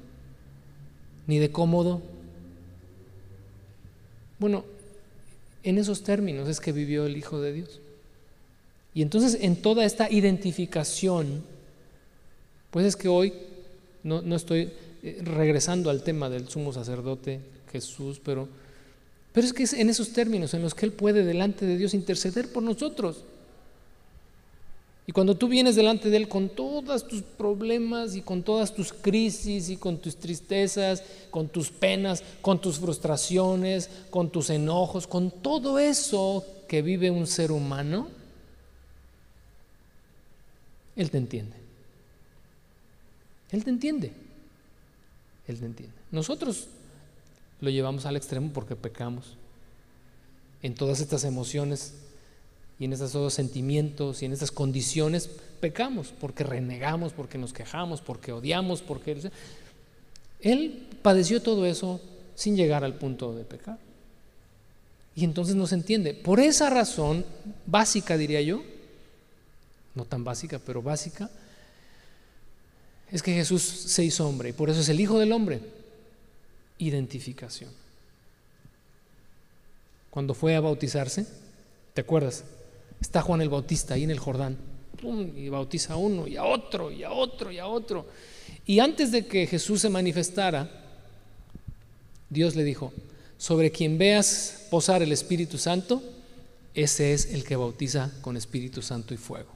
[1.26, 2.02] ni de cómodo,
[4.39, 4.65] bueno,
[5.63, 7.80] en esos términos es que vivió el Hijo de Dios.
[8.93, 11.43] Y entonces en toda esta identificación,
[12.71, 13.34] pues es que hoy
[14.04, 14.71] no, estoy
[15.04, 18.47] eh, regresando al tema del sumo sacerdote Jesús, pero,
[19.33, 21.93] pero es que es en esos términos en los que Él puede delante de Dios
[21.93, 23.23] interceder por nosotros.
[25.09, 28.91] Y cuando tú vienes delante de Él con todos tus problemas y con todas tus
[28.91, 35.31] crisis y con tus tristezas, con tus penas, con tus frustraciones, con tus enojos, con
[35.31, 38.09] todo eso que vive un ser humano,
[40.97, 41.55] Él te entiende.
[43.51, 44.11] Él te entiende.
[45.47, 45.95] Él te entiende.
[46.11, 46.67] Nosotros
[47.61, 49.35] lo llevamos al extremo porque pecamos
[50.61, 51.93] en todas estas emociones
[52.79, 58.31] y en estos sentimientos y en estas condiciones pecamos, porque renegamos, porque nos quejamos, porque
[58.31, 59.31] odiamos, porque...
[60.39, 61.99] Él padeció todo eso
[62.35, 63.79] sin llegar al punto de pecar.
[65.15, 66.13] Y entonces no se entiende.
[66.13, 67.25] Por esa razón,
[67.65, 68.61] básica diría yo,
[69.95, 71.31] no tan básica, pero básica,
[73.11, 75.61] es que Jesús se hizo hombre y por eso es el Hijo del Hombre.
[76.79, 77.71] Identificación.
[80.09, 81.27] Cuando fue a bautizarse,
[81.93, 82.43] ¿te acuerdas?
[82.99, 84.57] Está Juan el Bautista ahí en el Jordán.
[85.35, 88.07] Y bautiza a uno y a otro y a otro y a otro.
[88.65, 90.69] Y antes de que Jesús se manifestara,
[92.29, 92.91] Dios le dijo,
[93.37, 96.01] sobre quien veas posar el Espíritu Santo,
[96.73, 99.49] ese es el que bautiza con Espíritu Santo y fuego.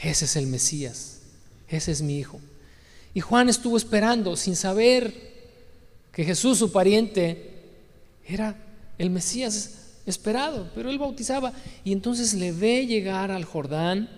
[0.00, 1.20] Ese es el Mesías,
[1.68, 2.40] ese es mi Hijo.
[3.14, 5.31] Y Juan estuvo esperando sin saber
[6.12, 7.50] que Jesús, su pariente,
[8.26, 8.56] era
[8.98, 11.52] el Mesías esperado, pero él bautizaba
[11.84, 14.08] y entonces le ve llegar al Jordán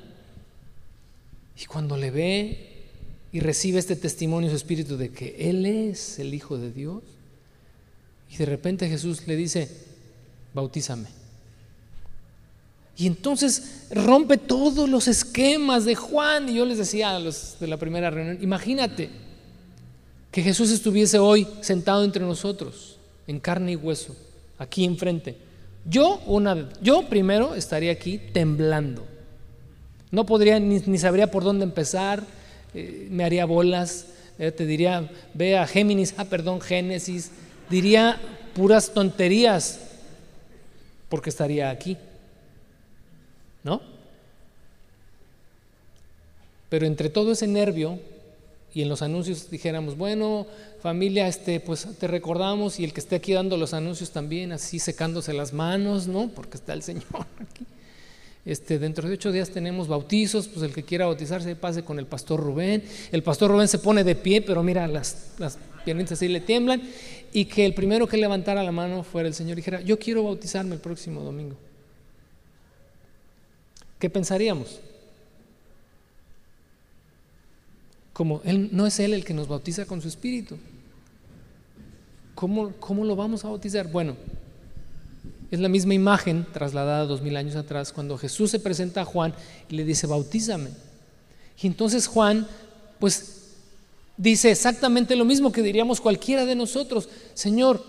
[1.60, 2.70] y cuando le ve
[3.32, 7.02] y recibe este testimonio su espíritu de que él es el Hijo de Dios
[8.30, 9.68] y de repente Jesús le dice,
[10.54, 11.08] bautízame.
[12.96, 16.48] Y entonces rompe todos los esquemas de Juan.
[16.48, 19.10] Y yo les decía a los de la primera reunión, imagínate
[20.34, 22.96] que Jesús estuviese hoy sentado entre nosotros,
[23.28, 24.16] en carne y hueso,
[24.58, 25.36] aquí enfrente.
[25.88, 29.06] Yo, una, yo primero estaría aquí temblando.
[30.10, 32.24] No podría, ni, sabría por dónde empezar,
[32.74, 34.08] eh, me haría bolas,
[34.40, 37.30] eh, te diría, ve a Géminis, ah, perdón, Génesis,
[37.70, 38.20] diría
[38.56, 39.82] puras tonterías,
[41.08, 41.96] porque estaría aquí.
[43.62, 43.80] ¿No?
[46.68, 48.00] Pero entre todo ese nervio
[48.74, 50.46] y en los anuncios dijéramos, bueno,
[50.80, 54.80] familia, este, pues te recordamos y el que esté aquí dando los anuncios también, así
[54.80, 56.28] secándose las manos, ¿no?
[56.28, 57.04] Porque está el Señor
[57.38, 57.64] aquí.
[58.44, 62.06] Este, dentro de ocho días tenemos bautizos, pues el que quiera bautizarse pase con el
[62.06, 62.82] pastor Rubén.
[63.12, 66.82] El pastor Rubén se pone de pie, pero mira, las, las piernitas así le tiemblan.
[67.32, 70.24] Y que el primero que levantara la mano fuera el Señor y dijera, yo quiero
[70.24, 71.56] bautizarme el próximo domingo.
[74.00, 74.80] ¿Qué pensaríamos?
[78.14, 80.56] Como él, no es Él el que nos bautiza con su Espíritu.
[82.34, 83.90] ¿Cómo, ¿Cómo lo vamos a bautizar?
[83.90, 84.16] Bueno,
[85.50, 89.34] es la misma imagen trasladada dos mil años atrás cuando Jesús se presenta a Juan
[89.68, 90.70] y le dice, bautízame.
[91.60, 92.46] Y entonces Juan,
[93.00, 93.54] pues,
[94.16, 97.08] dice exactamente lo mismo que diríamos cualquiera de nosotros.
[97.34, 97.84] Señor,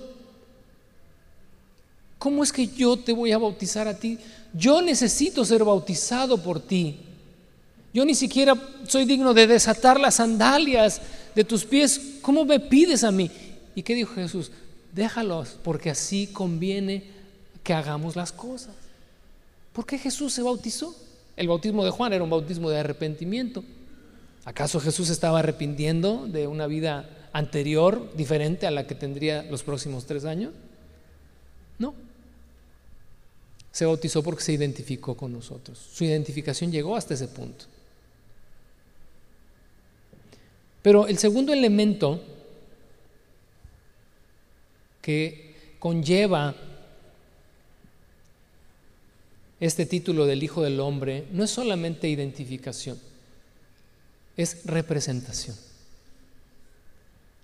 [2.18, 4.18] ¿cómo es que yo te voy a bautizar a ti?
[4.54, 7.05] Yo necesito ser bautizado por ti.
[7.96, 11.02] Yo ni siquiera soy digno de desatar las sandalias
[11.34, 12.18] de tus pies.
[12.22, 13.32] ¿Cómo me pides a mí?
[13.74, 14.52] ¿Y qué dijo Jesús?
[14.94, 17.06] Déjalos, porque así conviene
[17.64, 18.76] que hagamos las cosas.
[19.72, 20.94] ¿Por qué Jesús se bautizó?
[21.38, 23.64] El bautismo de Juan era un bautismo de arrepentimiento.
[24.44, 30.06] ¿Acaso Jesús estaba arrepintiendo de una vida anterior, diferente a la que tendría los próximos
[30.06, 30.52] tres años?
[31.80, 31.94] No
[33.72, 35.78] se bautizó porque se identificó con nosotros.
[35.94, 37.66] Su identificación llegó hasta ese punto.
[40.86, 42.21] Pero el segundo elemento
[45.02, 46.53] que conlleva
[49.60, 52.99] este título del Hijo del Hombre no es solamente identificación,
[54.38, 55.55] es representación.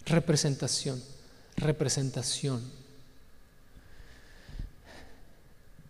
[0.06, 1.02] Representación,
[1.58, 2.62] representación.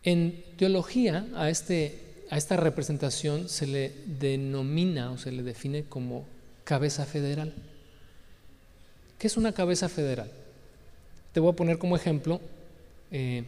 [0.06, 6.26] En teología a, este, a esta representación se le denomina o se le define como
[6.64, 7.54] cabeza federal.
[9.18, 10.32] ¿Qué es una cabeza federal?
[11.34, 12.42] Te voy a poner como ejemplo
[13.12, 13.44] eh,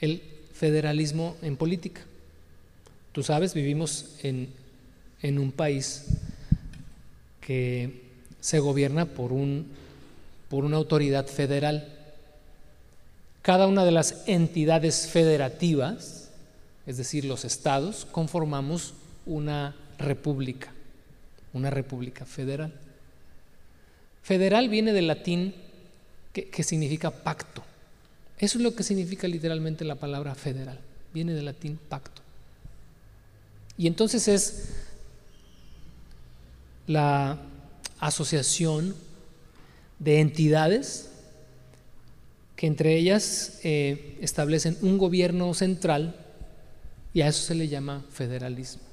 [0.00, 0.22] el
[0.52, 2.02] federalismo en política.
[3.12, 4.48] Tú sabes, vivimos en,
[5.22, 6.04] en un país
[7.40, 8.02] que
[8.40, 9.66] se gobierna por, un,
[10.48, 11.94] por una autoridad federal
[13.48, 16.28] cada una de las entidades federativas,
[16.86, 18.92] es decir, los estados, conformamos
[19.24, 20.70] una república,
[21.52, 22.72] una república federal.
[24.22, 25.54] Federal viene del latín
[26.32, 27.64] que, significa pacto.
[28.38, 30.78] Eso es lo que significa literalmente la palabra federal.
[31.12, 32.22] Viene del latín pacto.
[33.76, 34.68] Y entonces es
[36.86, 37.38] la
[37.98, 38.94] asociación
[39.98, 41.10] de entidades
[42.54, 46.16] que entre ellas eh, establecen un gobierno central
[47.14, 48.87] y a eso se le llama federalismo.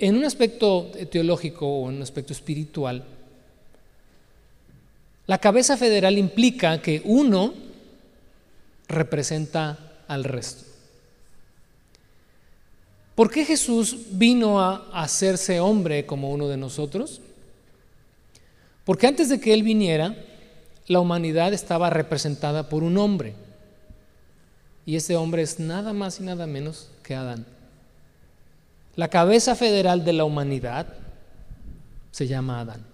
[0.00, 3.04] En un aspecto teológico o en un aspecto espiritual,
[5.26, 7.52] la cabeza federal implica que uno
[8.88, 9.78] representa
[10.08, 10.64] al resto.
[13.14, 17.20] ¿Por qué Jesús vino a hacerse hombre como uno de nosotros?
[18.86, 20.16] Porque antes de que Él viniera,
[20.86, 23.34] la humanidad estaba representada por un hombre.
[24.86, 27.44] Y ese hombre es nada más y nada menos que Adán.
[29.00, 30.86] La cabeza federal de la humanidad
[32.10, 32.84] se llama Adán.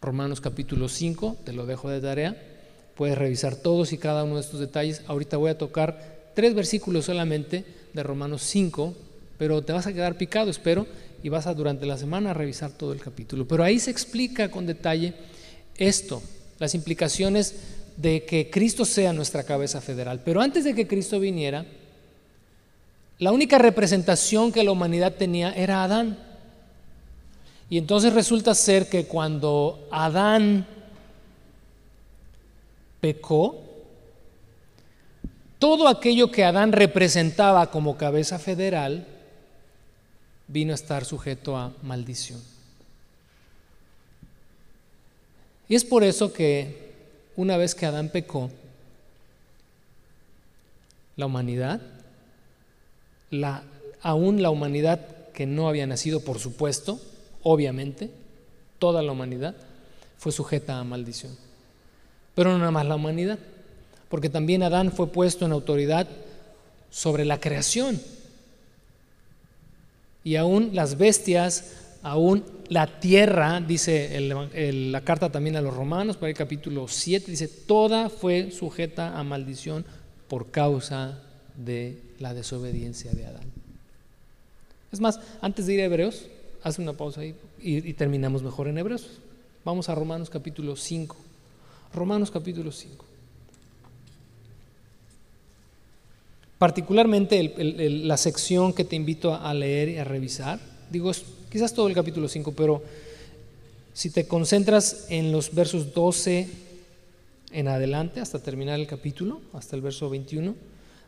[0.00, 2.40] Romanos capítulo 5, te lo dejo de tarea.
[2.94, 5.02] Puedes revisar todos y cada uno de estos detalles.
[5.08, 8.94] Ahorita voy a tocar tres versículos solamente de Romanos 5
[9.36, 10.86] pero te vas a quedar picado, espero,
[11.24, 13.48] y vas a durante la semana a revisar todo el capítulo.
[13.48, 15.14] Pero ahí se explica con detalle
[15.76, 16.22] esto,
[16.60, 17.56] las implicaciones
[17.96, 20.20] de que Cristo sea nuestra cabeza federal.
[20.24, 21.66] Pero antes de que Cristo viniera,
[23.20, 26.18] la única representación que la humanidad tenía era Adán.
[27.68, 30.66] Y entonces resulta ser que cuando Adán
[32.98, 33.62] pecó,
[35.58, 39.06] todo aquello que Adán representaba como cabeza federal
[40.48, 42.42] vino a estar sujeto a maldición.
[45.68, 46.94] Y es por eso que
[47.36, 48.50] una vez que Adán pecó,
[51.16, 51.82] la humanidad,
[54.02, 55.00] aún la humanidad
[55.32, 57.00] que no había nacido, por supuesto,
[57.42, 58.10] obviamente,
[58.78, 59.54] toda la humanidad
[60.18, 61.36] fue sujeta a maldición.
[62.34, 63.38] Pero no nada más la humanidad,
[64.08, 66.06] porque también Adán fue puesto en autoridad
[66.90, 68.00] sobre la creación
[70.22, 76.30] y aún las bestias, aún la tierra, dice la carta también a los romanos, para
[76.30, 79.84] el capítulo 7, dice, toda fue sujeta a maldición
[80.28, 81.22] por causa
[81.64, 83.44] de la desobediencia de Adán.
[84.92, 86.26] Es más, antes de ir a Hebreos,
[86.62, 89.08] hace una pausa ahí y, terminamos mejor en Hebreos.
[89.64, 91.16] Vamos a Romanos capítulo 5.
[91.94, 93.06] Romanos capítulo 5.
[96.60, 97.54] particularmente
[98.04, 100.60] la sección que te invito a, leer y a revisar.
[100.90, 101.10] Digo,
[101.50, 102.82] quizás todo el capítulo 5, pero
[103.94, 106.50] si te concentras en los versos 12
[107.52, 110.54] en adelante, hasta terminar el capítulo, hasta el verso 21,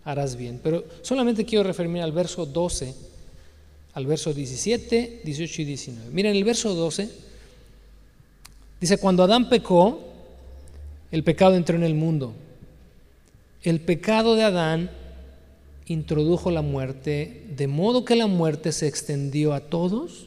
[0.05, 0.61] harás bien.
[0.63, 2.95] Pero solamente quiero referirme al verso 12,
[3.95, 6.11] al verso 17, 18 y 19.
[6.11, 7.11] Miren, el verso 12
[8.81, 10.01] dice, cuando Adán pecó,
[11.11, 12.35] el pecado entró en el mundo.
[13.63, 14.91] El pecado de Adán
[15.87, 20.27] introdujo la muerte, de modo que la muerte se extendió a todos,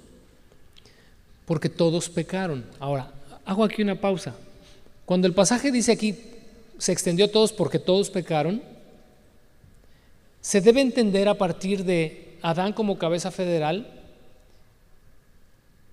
[1.46, 2.66] porque todos pecaron.
[2.80, 3.12] Ahora,
[3.46, 4.36] hago aquí una pausa.
[5.06, 6.16] Cuando el pasaje dice aquí,
[6.78, 8.62] se extendió a todos porque todos pecaron,
[10.46, 13.92] se debe entender a partir de Adán como cabeza federal,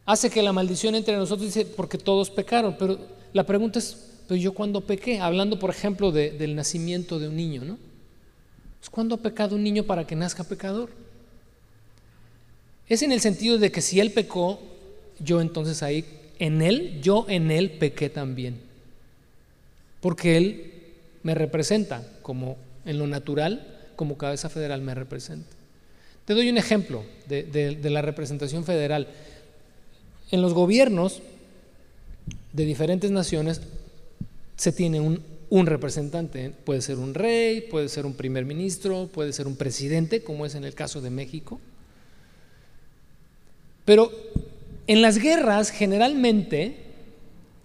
[0.05, 2.98] hace que la maldición entre nosotros, dice, porque todos pecaron, pero
[3.32, 3.96] la pregunta es,
[4.28, 5.20] ¿pero yo cuando pequé?
[5.20, 7.78] Hablando, por ejemplo, del nacimiento de un niño, ¿no?
[8.90, 10.90] ¿Cuándo ha pecado un niño para que nazca pecador?
[12.90, 14.61] Es en el sentido de que si él pecó,
[15.18, 16.05] yo entonces ahí,
[16.38, 18.61] en él, yo en él pequé también.
[20.03, 20.72] Porque él
[21.22, 23.71] me representa como en lo natural,
[24.03, 25.55] como cabeza federal me representa.
[26.24, 29.07] Te doy un ejemplo de, la representación federal.
[30.32, 31.22] En los gobiernos
[32.53, 33.61] de diferentes naciones
[34.57, 36.50] se tiene un un representante.
[36.64, 40.55] Puede ser un rey, puede ser un primer ministro, puede ser un presidente, como es
[40.55, 41.61] en el caso de México.
[43.84, 44.11] Pero
[44.86, 46.76] en las guerras generalmente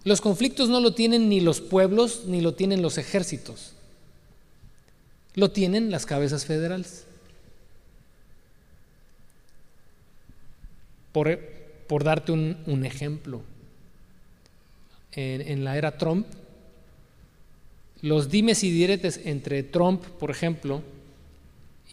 [0.04, 3.77] los conflictos no lo tienen ni los pueblos ni lo tienen los ejércitos.
[5.38, 7.06] Lo tienen las cabezas federales.
[11.12, 11.40] Por,
[11.88, 13.44] por darte un, ejemplo,
[15.12, 16.26] en la era Trump,
[18.02, 20.82] los dimes y diretes entre Trump, por ejemplo,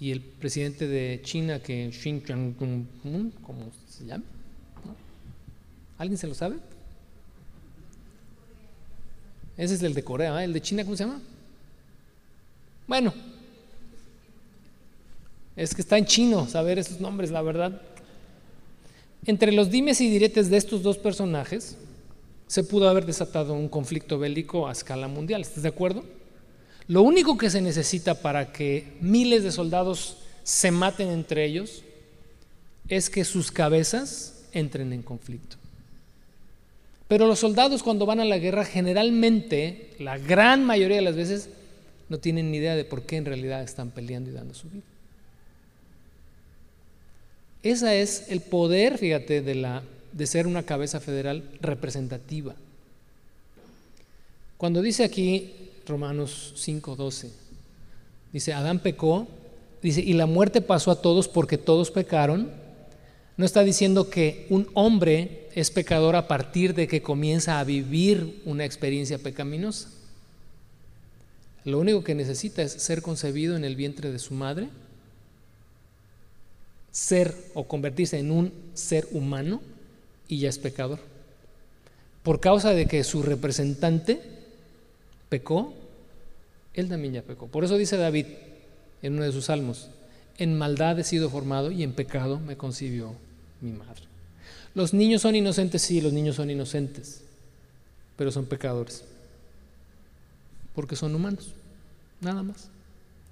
[0.01, 4.24] y el presidente de China, que Xi Jinping, ¿cómo se llama?
[5.99, 6.57] ¿Alguien se lo sabe?
[9.59, 10.47] Ese es el de Corea, ¿eh?
[10.47, 11.20] ¿el de China cómo se llama?
[12.86, 13.12] Bueno,
[15.57, 17.80] es que está en chino saber esos nombres, la verdad.
[19.26, 21.76] Entre los dimes y diretes de estos dos personajes,
[22.46, 25.40] se pudo haber desatado un conflicto bélico a escala mundial.
[25.40, 26.05] ¿Estás de acuerdo?
[26.88, 31.82] Lo único que se necesita para que miles de soldados se maten entre ellos,
[32.88, 35.57] es que sus cabezas entren en conflicto.
[37.09, 41.48] Pero los soldados cuando van a la guerra generalmente, la gran mayoría de las veces,
[42.11, 44.84] no tienen ni idea de por qué en realidad están peleando y dando su vida.
[47.64, 52.54] Ese es el poder, fíjate, de, la, de ser una cabeza federal representativa.
[54.58, 55.50] Cuando dice aquí
[55.86, 57.30] Romanos 5:12,
[58.34, 59.26] dice, Adán pecó,
[59.82, 62.50] dice, y la muerte pasó a todos porque todos pecaron,
[63.38, 68.42] no está diciendo que un hombre es pecador a partir de que comienza a vivir
[68.44, 69.88] una experiencia pecaminosa.
[71.64, 74.68] Lo único que necesita es ser concebido en el vientre de su madre,
[76.95, 79.61] ser o convertirse en un ser humano
[80.28, 81.01] y ya es pecador.
[82.22, 84.22] Por causa de que su representante
[85.28, 85.74] pecó,
[86.72, 87.49] él también ya pecó.
[87.49, 88.26] Por eso dice David
[89.03, 89.90] en uno de sus salmos,
[90.38, 93.12] en maldad he sido formado y en pecado me concibió
[93.61, 94.05] mi madre.
[94.72, 97.22] Los niños son inocentes, sí, los niños son inocentes,
[98.16, 99.03] pero son pecadores,
[100.76, 101.49] porque son humanos,
[102.20, 102.68] nada más.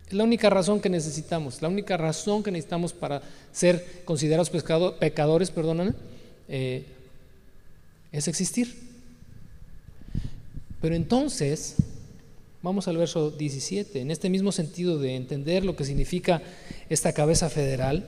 [0.09, 3.23] Es la única razón que necesitamos, la única razón que necesitamos para
[3.53, 5.95] ser considerados pecadores, perdóname,
[6.49, 6.85] eh,
[8.13, 8.77] es existir.
[10.81, 11.77] Pero entonces,
[12.63, 16.43] vamos al verso 17, en este mismo sentido de entender lo que significa
[16.91, 18.07] esta cabeza federal,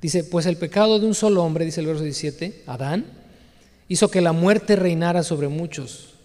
[0.00, 3.06] Dice, pues el pecado de un solo hombre, dice el verso 17, Adán,
[3.88, 6.15] hizo que la muerte reinara sobre muchos.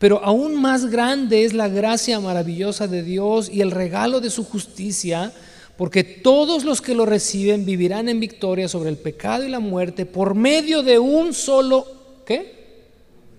[0.00, 4.44] Pero aún más grande es la gracia maravillosa de Dios y el regalo de su
[4.44, 5.30] justicia,
[5.76, 10.06] porque todos los que lo reciben vivirán en victoria sobre el pecado y la muerte
[10.06, 11.86] por medio de un solo,
[12.24, 12.78] ¿qué?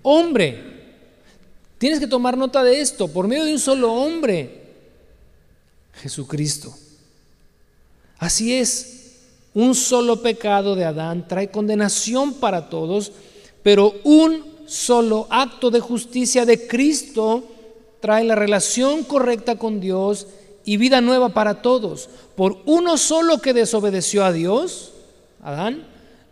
[0.03, 0.69] Hombre.
[1.79, 4.61] Tienes que tomar nota de esto, por medio de un solo hombre,
[5.95, 6.71] Jesucristo.
[8.19, 9.15] Así es,
[9.55, 13.11] un solo pecado de Adán trae condenación para todos,
[13.63, 17.43] pero un solo acto de justicia de Cristo
[17.99, 20.27] trae la relación correcta con Dios
[20.63, 22.09] y vida nueva para todos.
[22.37, 24.93] Por uno solo que desobedeció a Dios,
[25.41, 25.85] Adán,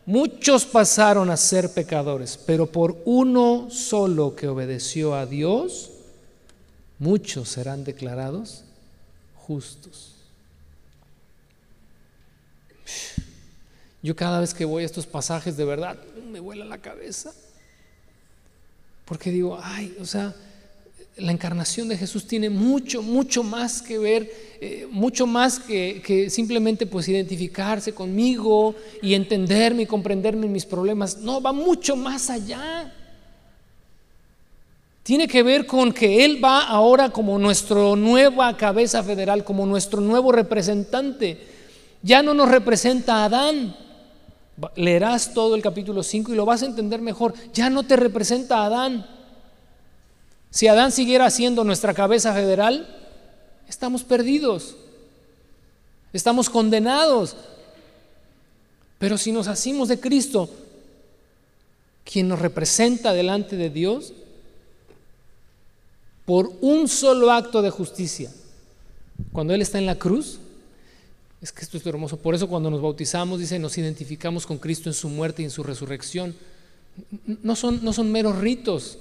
[0.06, 5.90] muchos pasaron a ser pecadores, pero por uno solo que obedeció a Dios,
[6.98, 8.64] muchos serán declarados
[9.36, 10.14] justos.
[14.02, 15.98] Yo cada vez que voy a estos pasajes de verdad
[16.32, 17.34] me vuela la cabeza.
[19.10, 20.36] Porque digo, ay, o sea,
[21.18, 24.32] la encarnación de Jesús tiene mucho, mucho más que ver,
[24.62, 31.18] eh, mucho más que, simplemente pues identificarse conmigo y entenderme y comprenderme en mis problemas.
[31.18, 32.94] No, va mucho más allá.
[35.02, 40.02] Tiene que ver con que Él va ahora como nuestra nueva cabeza federal, como nuestro
[40.02, 41.48] nuevo representante.
[42.04, 43.76] Ya no nos representa a Adán,
[44.76, 47.34] Leerás todo el capítulo 5 y lo vas a entender mejor.
[47.54, 49.06] Ya no te representa a Adán.
[50.50, 52.88] Si Adán siguiera siendo nuestra cabeza federal,
[53.68, 54.76] estamos perdidos.
[56.12, 57.36] Estamos condenados.
[58.98, 60.50] Pero si nos hacemos de Cristo,
[62.04, 64.14] quien nos representa delante de Dios,
[66.26, 68.32] por un solo acto de justicia,
[69.32, 70.40] cuando Él está en la cruz,
[71.42, 72.18] es que esto es hermoso.
[72.18, 75.52] Por eso cuando nos bautizamos, dice, nos identificamos con Cristo en su muerte y en
[75.52, 76.36] su resurrección.
[77.44, 78.98] No son, no son meros ritos.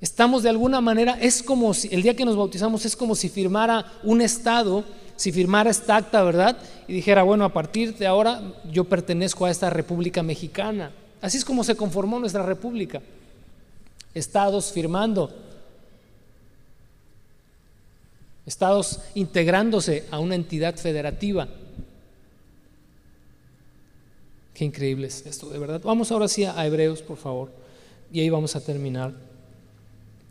[0.00, 3.28] Estamos de alguna manera, es como si el día que nos bautizamos es como si
[3.28, 4.84] firmara un Estado,
[5.16, 6.58] si firmara esta acta, ¿verdad?
[6.88, 10.90] Y dijera, bueno, a partir de ahora yo pertenezco a esta República Mexicana.
[11.22, 13.00] Así es como se conformó nuestra República.
[14.14, 15.32] Estados firmando
[18.46, 21.48] estados integrándose a una entidad federativa.
[24.52, 25.80] Qué increíble es esto, de verdad.
[25.82, 27.50] Vamos ahora sí a Hebreos, por favor,
[28.12, 29.12] y ahí vamos a terminar.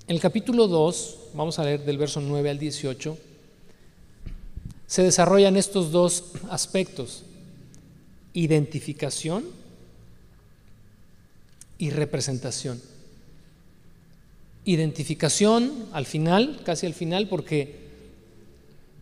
[0.07, 3.17] En el capítulo 2, vamos a leer del verso 9 al 18,
[4.87, 7.23] se desarrollan estos dos aspectos,
[8.33, 9.45] identificación
[11.77, 12.81] y representación.
[14.65, 17.82] Identificación al final, casi al final, porque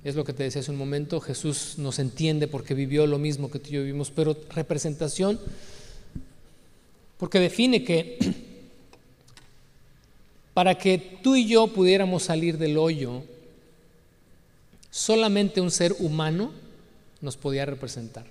[0.04, 3.52] es lo que te decía hace un momento, Jesús nos entiende porque vivió lo mismo
[3.52, 5.40] que tú y yo vivimos, pero representación,
[7.18, 8.18] porque define que
[10.56, 13.24] para que tú y yo pudiéramos salir del hoyo,
[14.90, 16.52] solamente un ser humano
[17.22, 18.26] nos podía representar.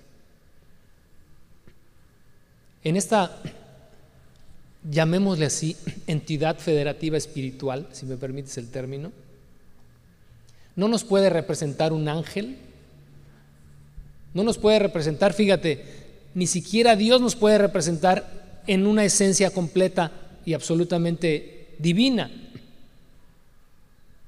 [2.83, 3.41] En esta,
[4.91, 9.13] llamémosle así, entidad federativa espiritual, si me permites el término,
[10.75, 12.57] no nos puede representar un ángel,
[14.33, 15.83] no nos puede representar, fíjate,
[16.33, 20.11] ni siquiera Dios nos puede representar en una esencia completa
[20.45, 22.31] y absolutamente divina.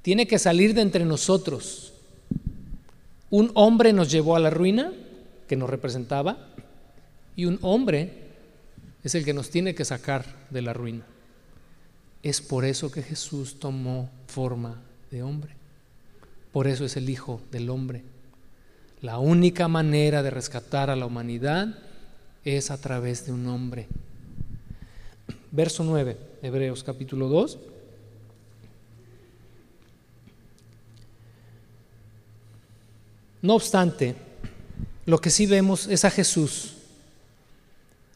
[0.01, 1.93] Tiene que salir de entre nosotros.
[3.29, 4.91] Un hombre nos llevó a la ruina,
[5.47, 6.49] que nos representaba,
[7.35, 8.11] y un hombre
[9.03, 11.05] es el que nos tiene que sacar de la ruina.
[12.21, 15.62] Es por eso que Jesús tomó forma de hombre.
[16.53, 18.03] Por eso es el Hijo del Hombre.
[19.01, 21.75] La única manera de rescatar a la humanidad
[22.45, 23.87] es a través de un hombre.
[25.51, 27.57] Verso 9, Hebreos capítulo 2.
[33.41, 34.15] No obstante,
[35.07, 36.75] lo que sí vemos es a Jesús,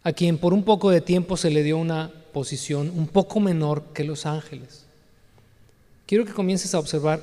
[0.03, 3.83] a quien por un poco de tiempo se le dio una posición un poco menor
[3.93, 4.85] que los ángeles.
[6.05, 7.21] Quiero que comiences a observar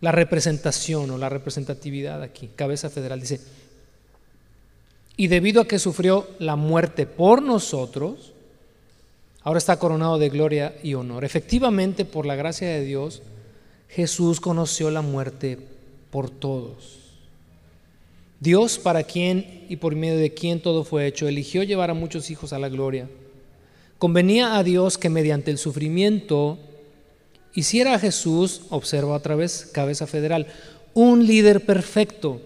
[0.00, 2.50] la representación o la representatividad aquí.
[2.54, 3.40] Cabeza federal dice,
[5.16, 8.32] y debido a que sufrió la muerte por nosotros,
[9.42, 11.24] ahora está coronado de gloria y honor.
[11.24, 13.22] Efectivamente, por la gracia de Dios,
[13.88, 15.58] Jesús conoció la muerte
[16.10, 16.98] por todos.
[18.40, 22.30] Dios, para quien y por medio de quien todo fue hecho, eligió llevar a muchos
[22.30, 23.08] hijos a la gloria.
[23.98, 26.58] Convenía a Dios que mediante el sufrimiento
[27.54, 30.46] hiciera a Jesús, observa otra vez, cabeza federal,
[30.92, 32.40] un líder perfecto,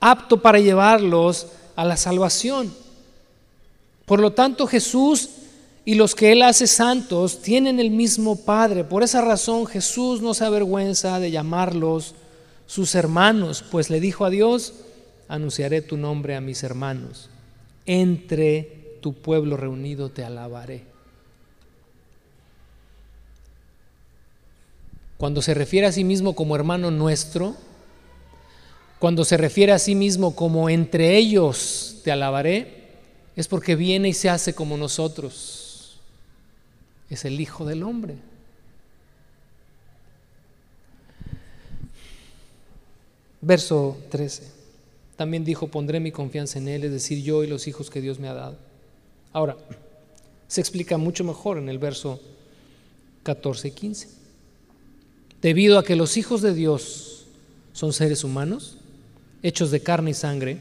[0.00, 2.72] apto para llevarlos a la salvación.
[4.04, 5.30] Por lo tanto, Jesús
[5.84, 8.84] y los que Él hace santos tienen el mismo Padre.
[8.84, 12.14] Por esa razón Jesús no se avergüenza de llamarlos
[12.66, 14.74] sus hermanos, pues le dijo a Dios,
[15.28, 17.30] anunciaré tu nombre a mis hermanos.
[17.86, 20.84] Entre tu pueblo reunido te alabaré.
[25.18, 27.56] Cuando se refiere a sí mismo como hermano nuestro,
[29.00, 32.78] cuando se refiere a sí mismo como entre ellos te alabaré,
[33.36, 35.98] es porque viene y se hace como nosotros.
[37.10, 38.14] Es el Hijo del Hombre.
[43.40, 44.44] Verso 13.
[45.16, 48.20] También dijo, pondré mi confianza en Él, es decir, yo y los hijos que Dios
[48.20, 48.56] me ha dado.
[49.32, 49.56] Ahora,
[50.46, 52.20] se explica mucho mejor en el verso
[53.24, 54.17] 14 y 15.
[55.42, 57.26] Debido a que los hijos de Dios
[57.72, 58.78] son seres humanos,
[59.42, 60.58] hechos de carne y sangre,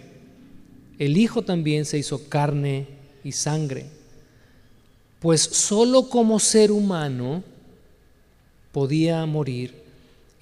[0.99, 2.87] el Hijo también se hizo carne
[3.23, 3.85] y sangre,
[5.19, 7.43] pues sólo como ser humano
[8.71, 9.73] podía morir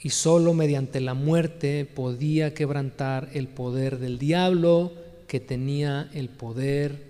[0.01, 4.91] y sólo mediante la muerte podía quebrantar el poder del diablo
[5.27, 7.01] que tenía el poder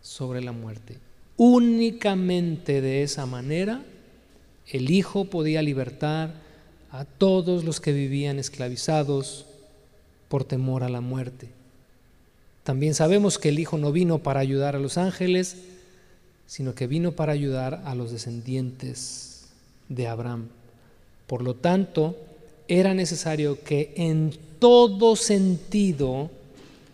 [0.00, 0.98] sobre la muerte.
[1.36, 3.82] Únicamente de esa manera
[4.68, 6.45] el Hijo podía libertar
[6.96, 9.44] a todos los que vivían esclavizados
[10.28, 11.50] por temor a la muerte.
[12.64, 15.58] También sabemos que el Hijo no vino para ayudar a los ángeles,
[16.46, 19.48] sino que vino para ayudar a los descendientes
[19.90, 20.48] de Abraham.
[21.26, 22.16] Por lo tanto,
[22.66, 26.30] era necesario que en todo sentido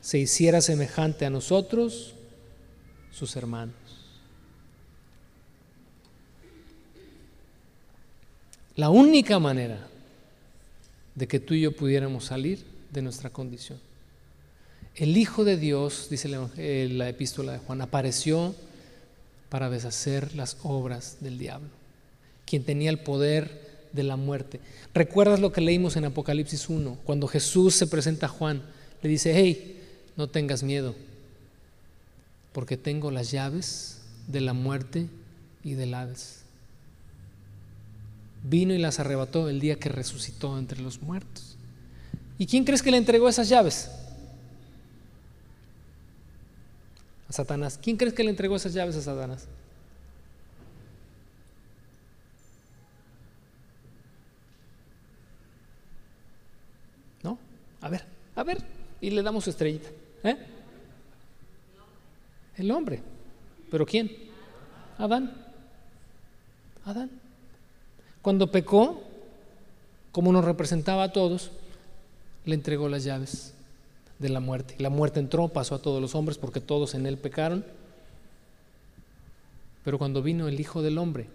[0.00, 2.14] se hiciera semejante a nosotros,
[3.12, 3.76] sus hermanos.
[8.74, 9.91] La única manera
[11.14, 13.78] de que tú y yo pudiéramos salir de nuestra condición.
[14.94, 18.54] El Hijo de Dios, dice la epístola de Juan, apareció
[19.48, 21.68] para deshacer las obras del diablo,
[22.44, 24.60] quien tenía el poder de la muerte.
[24.94, 26.98] ¿Recuerdas lo que leímos en Apocalipsis 1?
[27.04, 28.62] Cuando Jesús se presenta a Juan,
[29.02, 29.80] le dice, hey,
[30.16, 30.94] no tengas miedo,
[32.52, 35.06] porque tengo las llaves de la muerte
[35.64, 36.41] y del Hades.
[38.43, 41.57] Vino y las arrebató el día que resucitó entre los muertos.
[42.38, 43.90] ¿Y quién crees que le entregó esas llaves?
[47.28, 47.78] A Satanás.
[47.80, 49.47] ¿Quién crees que le entregó esas llaves a Satanás?
[57.22, 57.38] ¿No?
[57.80, 58.59] A ver, a ver.
[59.01, 59.88] Y le damos su estrellita.
[60.24, 60.36] ¿Eh?
[62.57, 63.03] El hombre.
[63.70, 64.11] ¿Pero quién?
[64.99, 65.32] Adán.
[66.84, 67.22] Adán.
[68.23, 69.03] Cuando pecó,
[70.12, 71.51] como nos representaba a todos,
[72.45, 73.53] le entregó las llaves
[74.18, 74.77] de la muerte.
[74.79, 77.64] La muerte entró, pasó a todos los hombres porque todos en él pecaron.
[79.85, 81.27] Pero cuando vino el Hijo del Hombre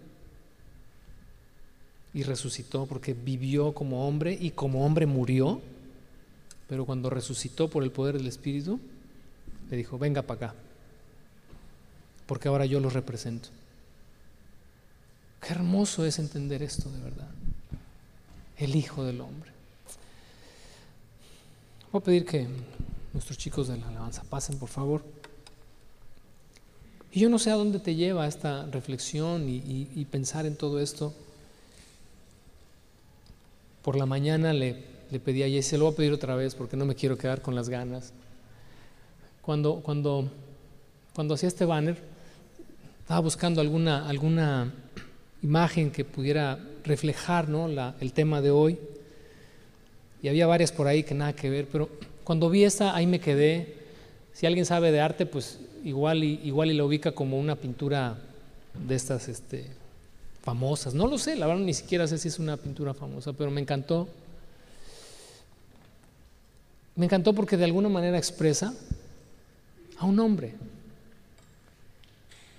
[2.14, 5.60] y resucitó porque vivió como hombre y como hombre murió,
[6.66, 8.80] pero cuando resucitó por el poder del Espíritu,
[9.70, 10.54] le dijo, venga para acá,
[12.26, 13.50] porque ahora yo los represento.
[15.40, 17.28] Qué hermoso es entender esto de verdad.
[18.56, 19.52] el Hijo del Hombre.
[21.92, 22.46] Voy a pedir que
[23.12, 25.04] nuestros chicos de la alabanza pasen, por favor.
[27.12, 31.14] Y yo no sé a dónde te lleva esta reflexión y, pensar en todo esto.
[33.82, 36.54] Por la mañana le, le pedí a y se lo voy a pedir otra vez
[36.54, 38.12] porque no me quiero quedar con las ganas.
[39.40, 40.30] Cuando, cuando,
[41.14, 41.96] cuando hacía este banner,
[43.00, 44.74] estaba buscando alguna, alguna
[45.42, 47.68] imagen que pudiera reflejar ¿no?
[48.00, 48.78] el tema de hoy.
[50.22, 51.88] Y había varias por ahí que nada que ver, pero
[52.24, 53.76] cuando vi esta, ahí me quedé.
[54.32, 58.18] Si alguien sabe de arte, pues igual y, igual y la ubica como una pintura
[58.86, 59.66] de estas este,
[60.42, 60.94] famosas.
[60.94, 63.60] No lo sé, la verdad ni siquiera sé si es una pintura famosa, pero me
[63.60, 64.08] encantó.
[66.96, 68.74] Me encantó porque de alguna manera expresa
[69.98, 70.54] a un hombre.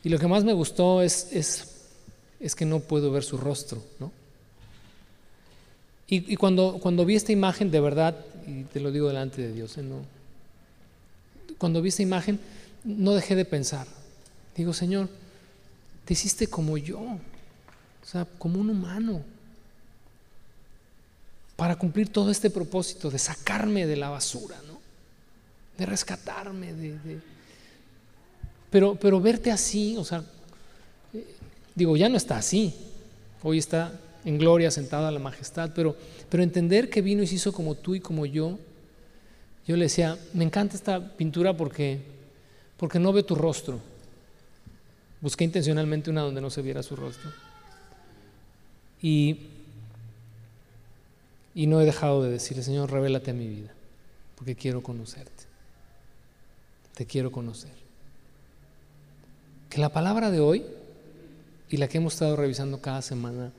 [0.04, 1.79] Y lo que más me gustó es, es,
[2.40, 4.12] es que no puedo ver su rostro, ¿no?
[6.12, 8.18] Y, cuando, cuando vi esta imagen, de verdad,
[8.48, 9.84] y te lo digo delante de Dios, ¿eh?
[9.84, 9.98] no,
[11.60, 12.40] cuando vi esta imagen,
[12.84, 13.86] no dejé de pensar.
[14.56, 15.08] Digo, Señor,
[16.06, 19.22] te hiciste como yo, o sea, como un humano,
[21.56, 24.80] para cumplir todo este propósito de sacarme de la basura, ¿no?
[25.80, 27.20] de rescatarme, de,
[28.70, 30.24] Pero, pero verte así, o sea,
[31.76, 32.74] digo, ya no está así,
[33.44, 33.94] hoy está
[34.26, 35.96] en gloria, sentado a la majestad, pero,
[36.30, 38.58] pero entender que vino y se hizo como tú y como yo,
[39.68, 42.02] yo le decía, me encanta esta pintura porque,
[42.78, 43.80] porque no ve tu rostro.
[45.22, 47.32] Busqué intencionalmente una donde no se viera su rostro.
[49.02, 49.48] Y,
[51.54, 53.74] y no he dejado de decirle, Señor, revélate a mi vida,
[54.36, 55.44] porque quiero conocerte.
[56.96, 57.72] Te quiero conocer.
[59.70, 60.66] Que la palabra de hoy
[61.70, 63.52] y la que hemos estado revisando cada semana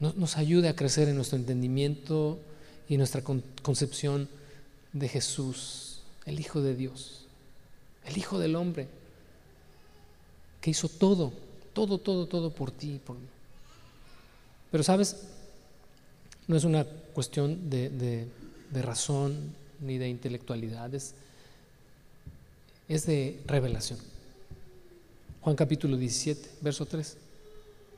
[0.00, 2.40] nos ayude a crecer en nuestro entendimiento
[2.88, 4.28] y nuestra concepción
[4.92, 7.26] de Jesús, el Hijo de Dios,
[8.04, 8.88] el Hijo del hombre,
[10.60, 11.32] que hizo todo,
[11.72, 13.00] todo, todo, todo por ti.
[13.04, 13.26] Por mí.
[14.70, 15.16] Pero sabes,
[16.48, 18.26] no es una cuestión de,
[18.72, 21.14] razón ni de intelectualidad, es,
[22.88, 23.98] es de revelación.
[25.42, 27.16] Juan capítulo 17, verso 3.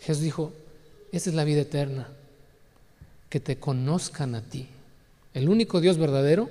[0.01, 0.53] Jesús dijo,
[1.13, 2.09] esa es la vida eterna,
[3.29, 4.69] que te conozcan a ti,
[5.35, 6.49] el único Dios verdadero,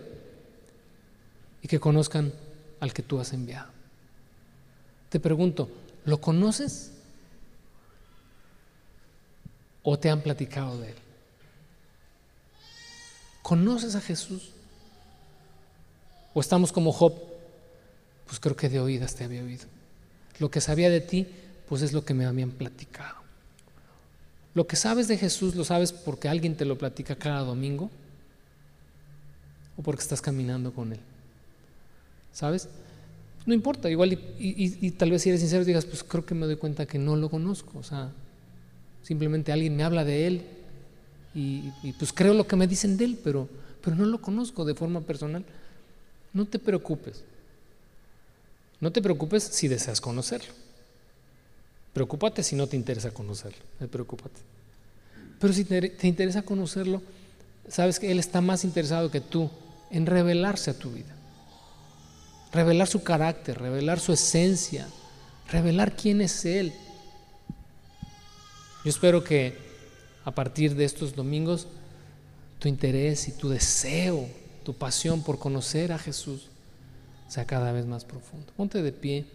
[1.64, 2.32] y que conozcan
[2.80, 3.72] al que tú has enviado.
[5.10, 5.70] Te pregunto,
[6.06, 6.92] ¿lo conoces?
[9.82, 10.96] ¿O te han platicado de él?
[13.42, 14.52] ¿Conoces a Jesús?
[16.34, 17.14] ¿O estamos como Job?
[18.28, 19.73] Pues creo que de oídas te había oído.
[20.40, 21.28] Lo que sabía de ti,
[21.68, 23.24] pues es lo que me habían platicado.
[24.54, 27.90] Lo que sabes de Jesús lo sabes porque alguien te lo platica cada domingo
[29.78, 31.00] o porque estás caminando con Él.
[32.32, 32.70] ¿Sabes?
[33.46, 36.56] No importa, igual y, tal vez si eres sincero digas, pues creo que me doy
[36.56, 37.80] cuenta que no lo conozco.
[37.80, 38.12] O sea,
[39.02, 40.42] simplemente alguien me habla de Él
[41.36, 43.50] y, pues creo lo que me dicen de Él, pero,
[43.84, 45.44] pero no lo conozco de forma personal.
[46.32, 47.24] No te preocupes.
[48.84, 50.52] No te preocupes si deseas conocerlo.
[51.94, 54.42] Preocúpate si no te interesa conocerlo, eh, preocúpate.
[55.40, 57.02] Pero si te, te interesa conocerlo,
[57.70, 59.50] sabes que Él está más interesado que tú
[59.90, 61.16] en revelarse a tu vida.
[62.52, 64.86] Revelar su carácter, revelar su esencia,
[65.50, 66.74] revelar quién es Él.
[68.84, 69.58] Yo espero que
[70.26, 71.70] a partir de estos domingos
[72.60, 74.28] tu interés y tu deseo,
[74.66, 76.50] tu pasión por conocer a Jesús
[77.34, 78.46] sea cada vez más profundo.
[78.56, 79.26] Ponte de pie.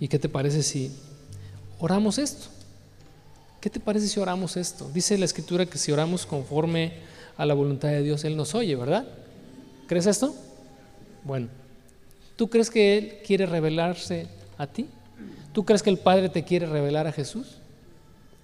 [0.00, 0.90] ¿Y qué te parece si
[1.78, 2.48] oramos esto?
[3.60, 4.90] ¿Qué te parece si oramos esto?
[4.92, 6.94] Dice la escritura que si oramos conforme
[7.36, 9.06] a la voluntad de Dios, Él nos oye, ¿verdad?
[9.86, 10.34] ¿Crees esto?
[11.22, 11.50] Bueno,
[12.34, 14.26] ¿tú crees que Él quiere revelarse
[14.58, 14.88] a ti?
[15.52, 17.58] ¿Tú crees que el Padre te quiere revelar a Jesús?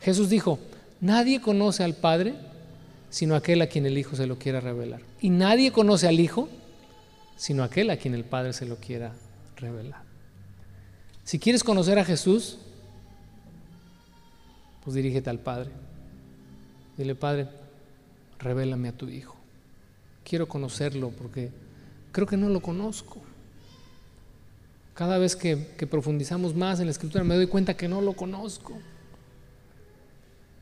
[0.00, 0.60] Jesús dijo,
[1.00, 2.34] nadie conoce al Padre
[3.12, 5.02] sino aquel a quien el Hijo se lo quiera revelar.
[5.20, 6.48] Y nadie conoce al Hijo
[7.42, 9.12] sino aquel a quien el Padre se lo quiera
[9.56, 10.00] revelar.
[11.24, 12.58] Si quieres conocer a Jesús,
[14.84, 15.70] pues dirígete al Padre.
[16.96, 17.48] Dile, Padre,
[18.38, 19.34] revélame a tu Hijo.
[20.24, 21.50] Quiero conocerlo porque
[22.12, 23.18] creo que no lo conozco.
[24.94, 28.12] Cada vez que, que, profundizamos más en la escritura me doy cuenta que no lo
[28.12, 28.74] conozco.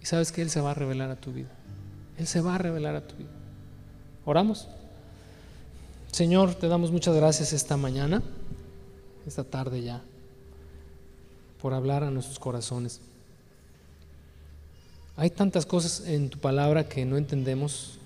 [0.00, 1.50] Y sabes que Él se va a revelar a tu vida.
[2.20, 3.30] Él se va a revelar a tu vida.
[4.26, 4.68] Oramos.
[6.12, 8.22] Señor, te damos muchas gracias esta mañana,
[9.26, 10.02] esta tarde ya
[11.62, 13.00] por hablar a nuestros corazones.
[15.16, 17.98] Hay tantas cosas en tu palabra que no entendemos.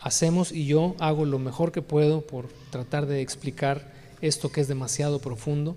[0.00, 4.66] Hacemos y yo hago lo mejor que puedo por tratar de explicar esto que es
[4.66, 5.76] demasiado profundo.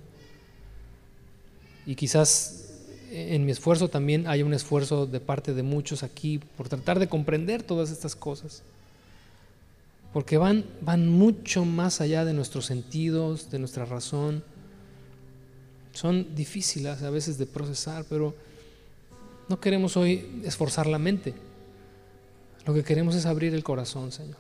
[1.86, 2.69] Y quizás
[3.12, 7.08] en mi esfuerzo también hay un esfuerzo de parte de muchos aquí por tratar de
[7.08, 8.62] comprender todas estas cosas.
[10.14, 14.44] Porque van, van mucho más allá de nuestros sentidos, de nuestra razón.
[15.94, 18.36] Son difíciles a veces de procesar, pero
[19.48, 21.34] no queremos hoy esforzar la mente.
[22.66, 24.38] Lo que queremos es abrir el corazón, Señor.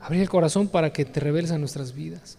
[0.00, 2.38] Abrir el corazón para que te reveles a nuestras vidas.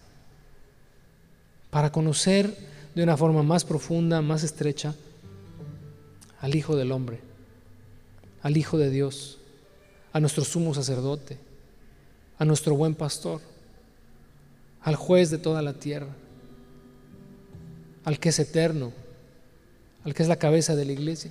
[1.70, 4.94] Para conocer de una forma más profunda, más estrecha,
[6.40, 7.20] al Hijo del Hombre,
[8.42, 9.38] al Hijo de Dios,
[10.12, 11.38] a nuestro sumo sacerdote,
[12.38, 13.40] a nuestro buen pastor,
[14.82, 16.14] al juez de toda la tierra,
[18.04, 18.92] al que es eterno,
[20.04, 21.30] al que es la cabeza de la iglesia,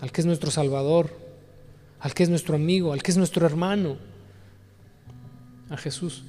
[0.00, 1.16] al que es nuestro Salvador,
[2.00, 3.96] al que es nuestro amigo, al que es nuestro hermano,
[5.70, 6.24] a Jesús.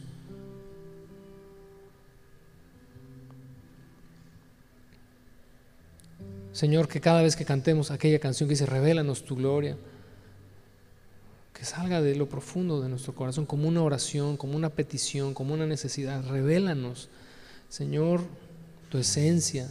[6.54, 9.76] Señor, que cada vez que cantemos aquella canción que dice, revelanos tu gloria,
[11.52, 15.56] que salga de lo profundo de nuestro corazón como una oración, como una petición, como
[15.56, 16.24] una necesidad.
[16.28, 17.10] Revélanos,
[17.70, 18.22] Señor,
[18.90, 19.68] tu esencia,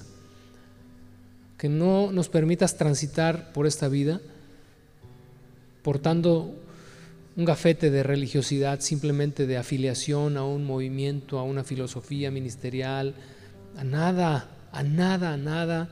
[1.56, 4.20] que no nos permitas transitar por esta vida
[5.84, 6.54] portando
[7.36, 13.14] un gafete de religiosidad, simplemente de afiliación a un movimiento, a una filosofía ministerial,
[13.76, 15.88] a nada, a nada, a nada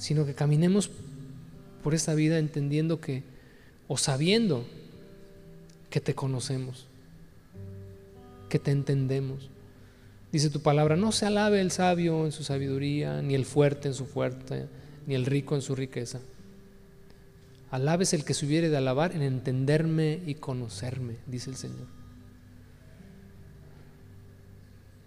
[0.00, 0.90] sino que caminemos
[1.84, 3.22] por esta vida entendiendo que,
[3.86, 4.66] o sabiendo
[5.90, 6.86] que te conocemos,
[8.48, 9.50] que te entendemos.
[10.32, 13.94] Dice tu palabra, no se alabe el sabio en su sabiduría, ni el fuerte en
[13.94, 14.68] su fuerte,
[15.06, 16.20] ni el rico en su riqueza.
[17.70, 21.86] Alabes el que se hubiere de alabar en entenderme y conocerme, dice el Señor.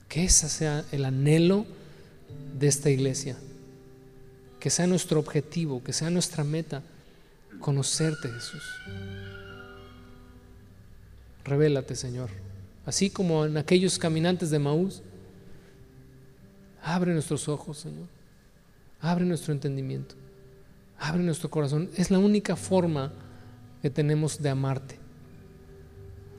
[0.08, 1.66] Que ese sea el anhelo
[2.60, 3.38] de esta iglesia
[4.64, 6.82] que sea nuestro objetivo, que sea nuestra meta,
[7.60, 8.64] conocerte Jesús.
[11.44, 12.30] Revélate, Señor.
[12.86, 15.02] Así como en aquellos caminantes de Maús,
[16.82, 18.08] abre nuestros ojos, Señor.
[19.02, 20.16] Abre nuestro entendimiento.
[20.98, 21.90] Abre nuestro corazón.
[21.98, 23.12] Es la única forma
[23.82, 24.98] que tenemos de amarte.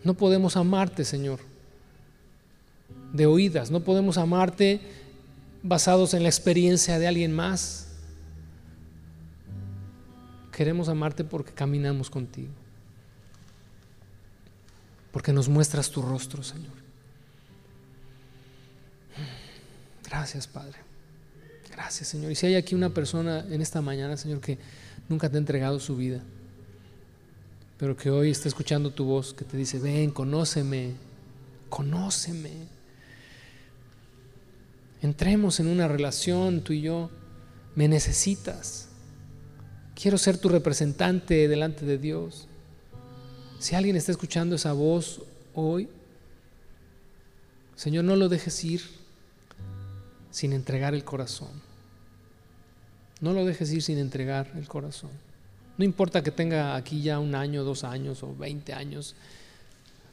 [0.02, 1.40] No podemos amarte, Señor,
[3.12, 3.70] de oídas.
[3.70, 4.80] No podemos amarte
[5.62, 7.84] basados en la experiencia de alguien más.
[10.55, 12.52] Queremos amarte porque caminamos contigo.
[15.11, 16.72] Porque nos muestras tu rostro, Señor.
[20.09, 20.78] Gracias, Padre.
[21.70, 22.30] Gracias, Señor.
[22.30, 24.59] Y si hay aquí una persona en esta mañana, Señor, que
[25.09, 26.20] nunca te ha entregado su vida,
[27.76, 30.92] pero que hoy está escuchando tu voz, que te dice, ven, conóceme,
[31.68, 32.68] conóceme.
[35.02, 37.11] Entremos en una relación, tú y yo.
[37.74, 38.88] Me necesitas.
[39.95, 42.49] Quiero ser tu representante delante de Dios.
[43.61, 45.22] Si alguien está escuchando esa voz
[45.55, 45.88] hoy,
[47.76, 48.82] Señor, no lo dejes ir
[50.30, 51.62] sin entregar el corazón.
[53.20, 55.11] No lo dejes ir sin entregar el corazón.
[55.78, 59.14] No importa que tenga aquí ya un año, dos años o veinte años.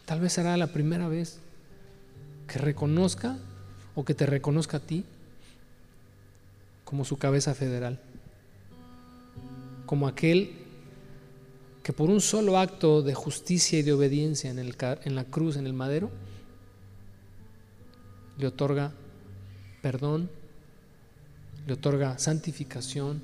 [0.05, 1.39] Tal vez será la primera vez
[2.47, 3.37] que reconozca
[3.95, 5.05] o que te reconozca a ti
[6.85, 7.99] como su cabeza federal
[9.91, 10.53] como aquel
[11.83, 14.73] que por un solo acto de justicia y de obediencia en, el,
[15.03, 16.09] en la cruz, en el madero,
[18.37, 18.93] le otorga
[19.81, 20.29] perdón,
[21.67, 23.21] le otorga santificación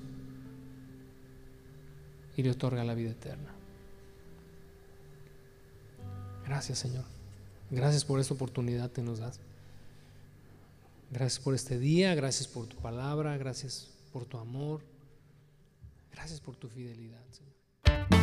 [2.36, 3.53] y le otorga la vida eterna.
[6.45, 7.05] Gracias Señor.
[7.72, 9.39] Gracias por esta oportunidad que nos das.
[11.11, 14.97] Gracias por este día, gracias por tu palabra, gracias por tu amor.
[16.18, 18.16] Gracias por tu fidelidad, Señor.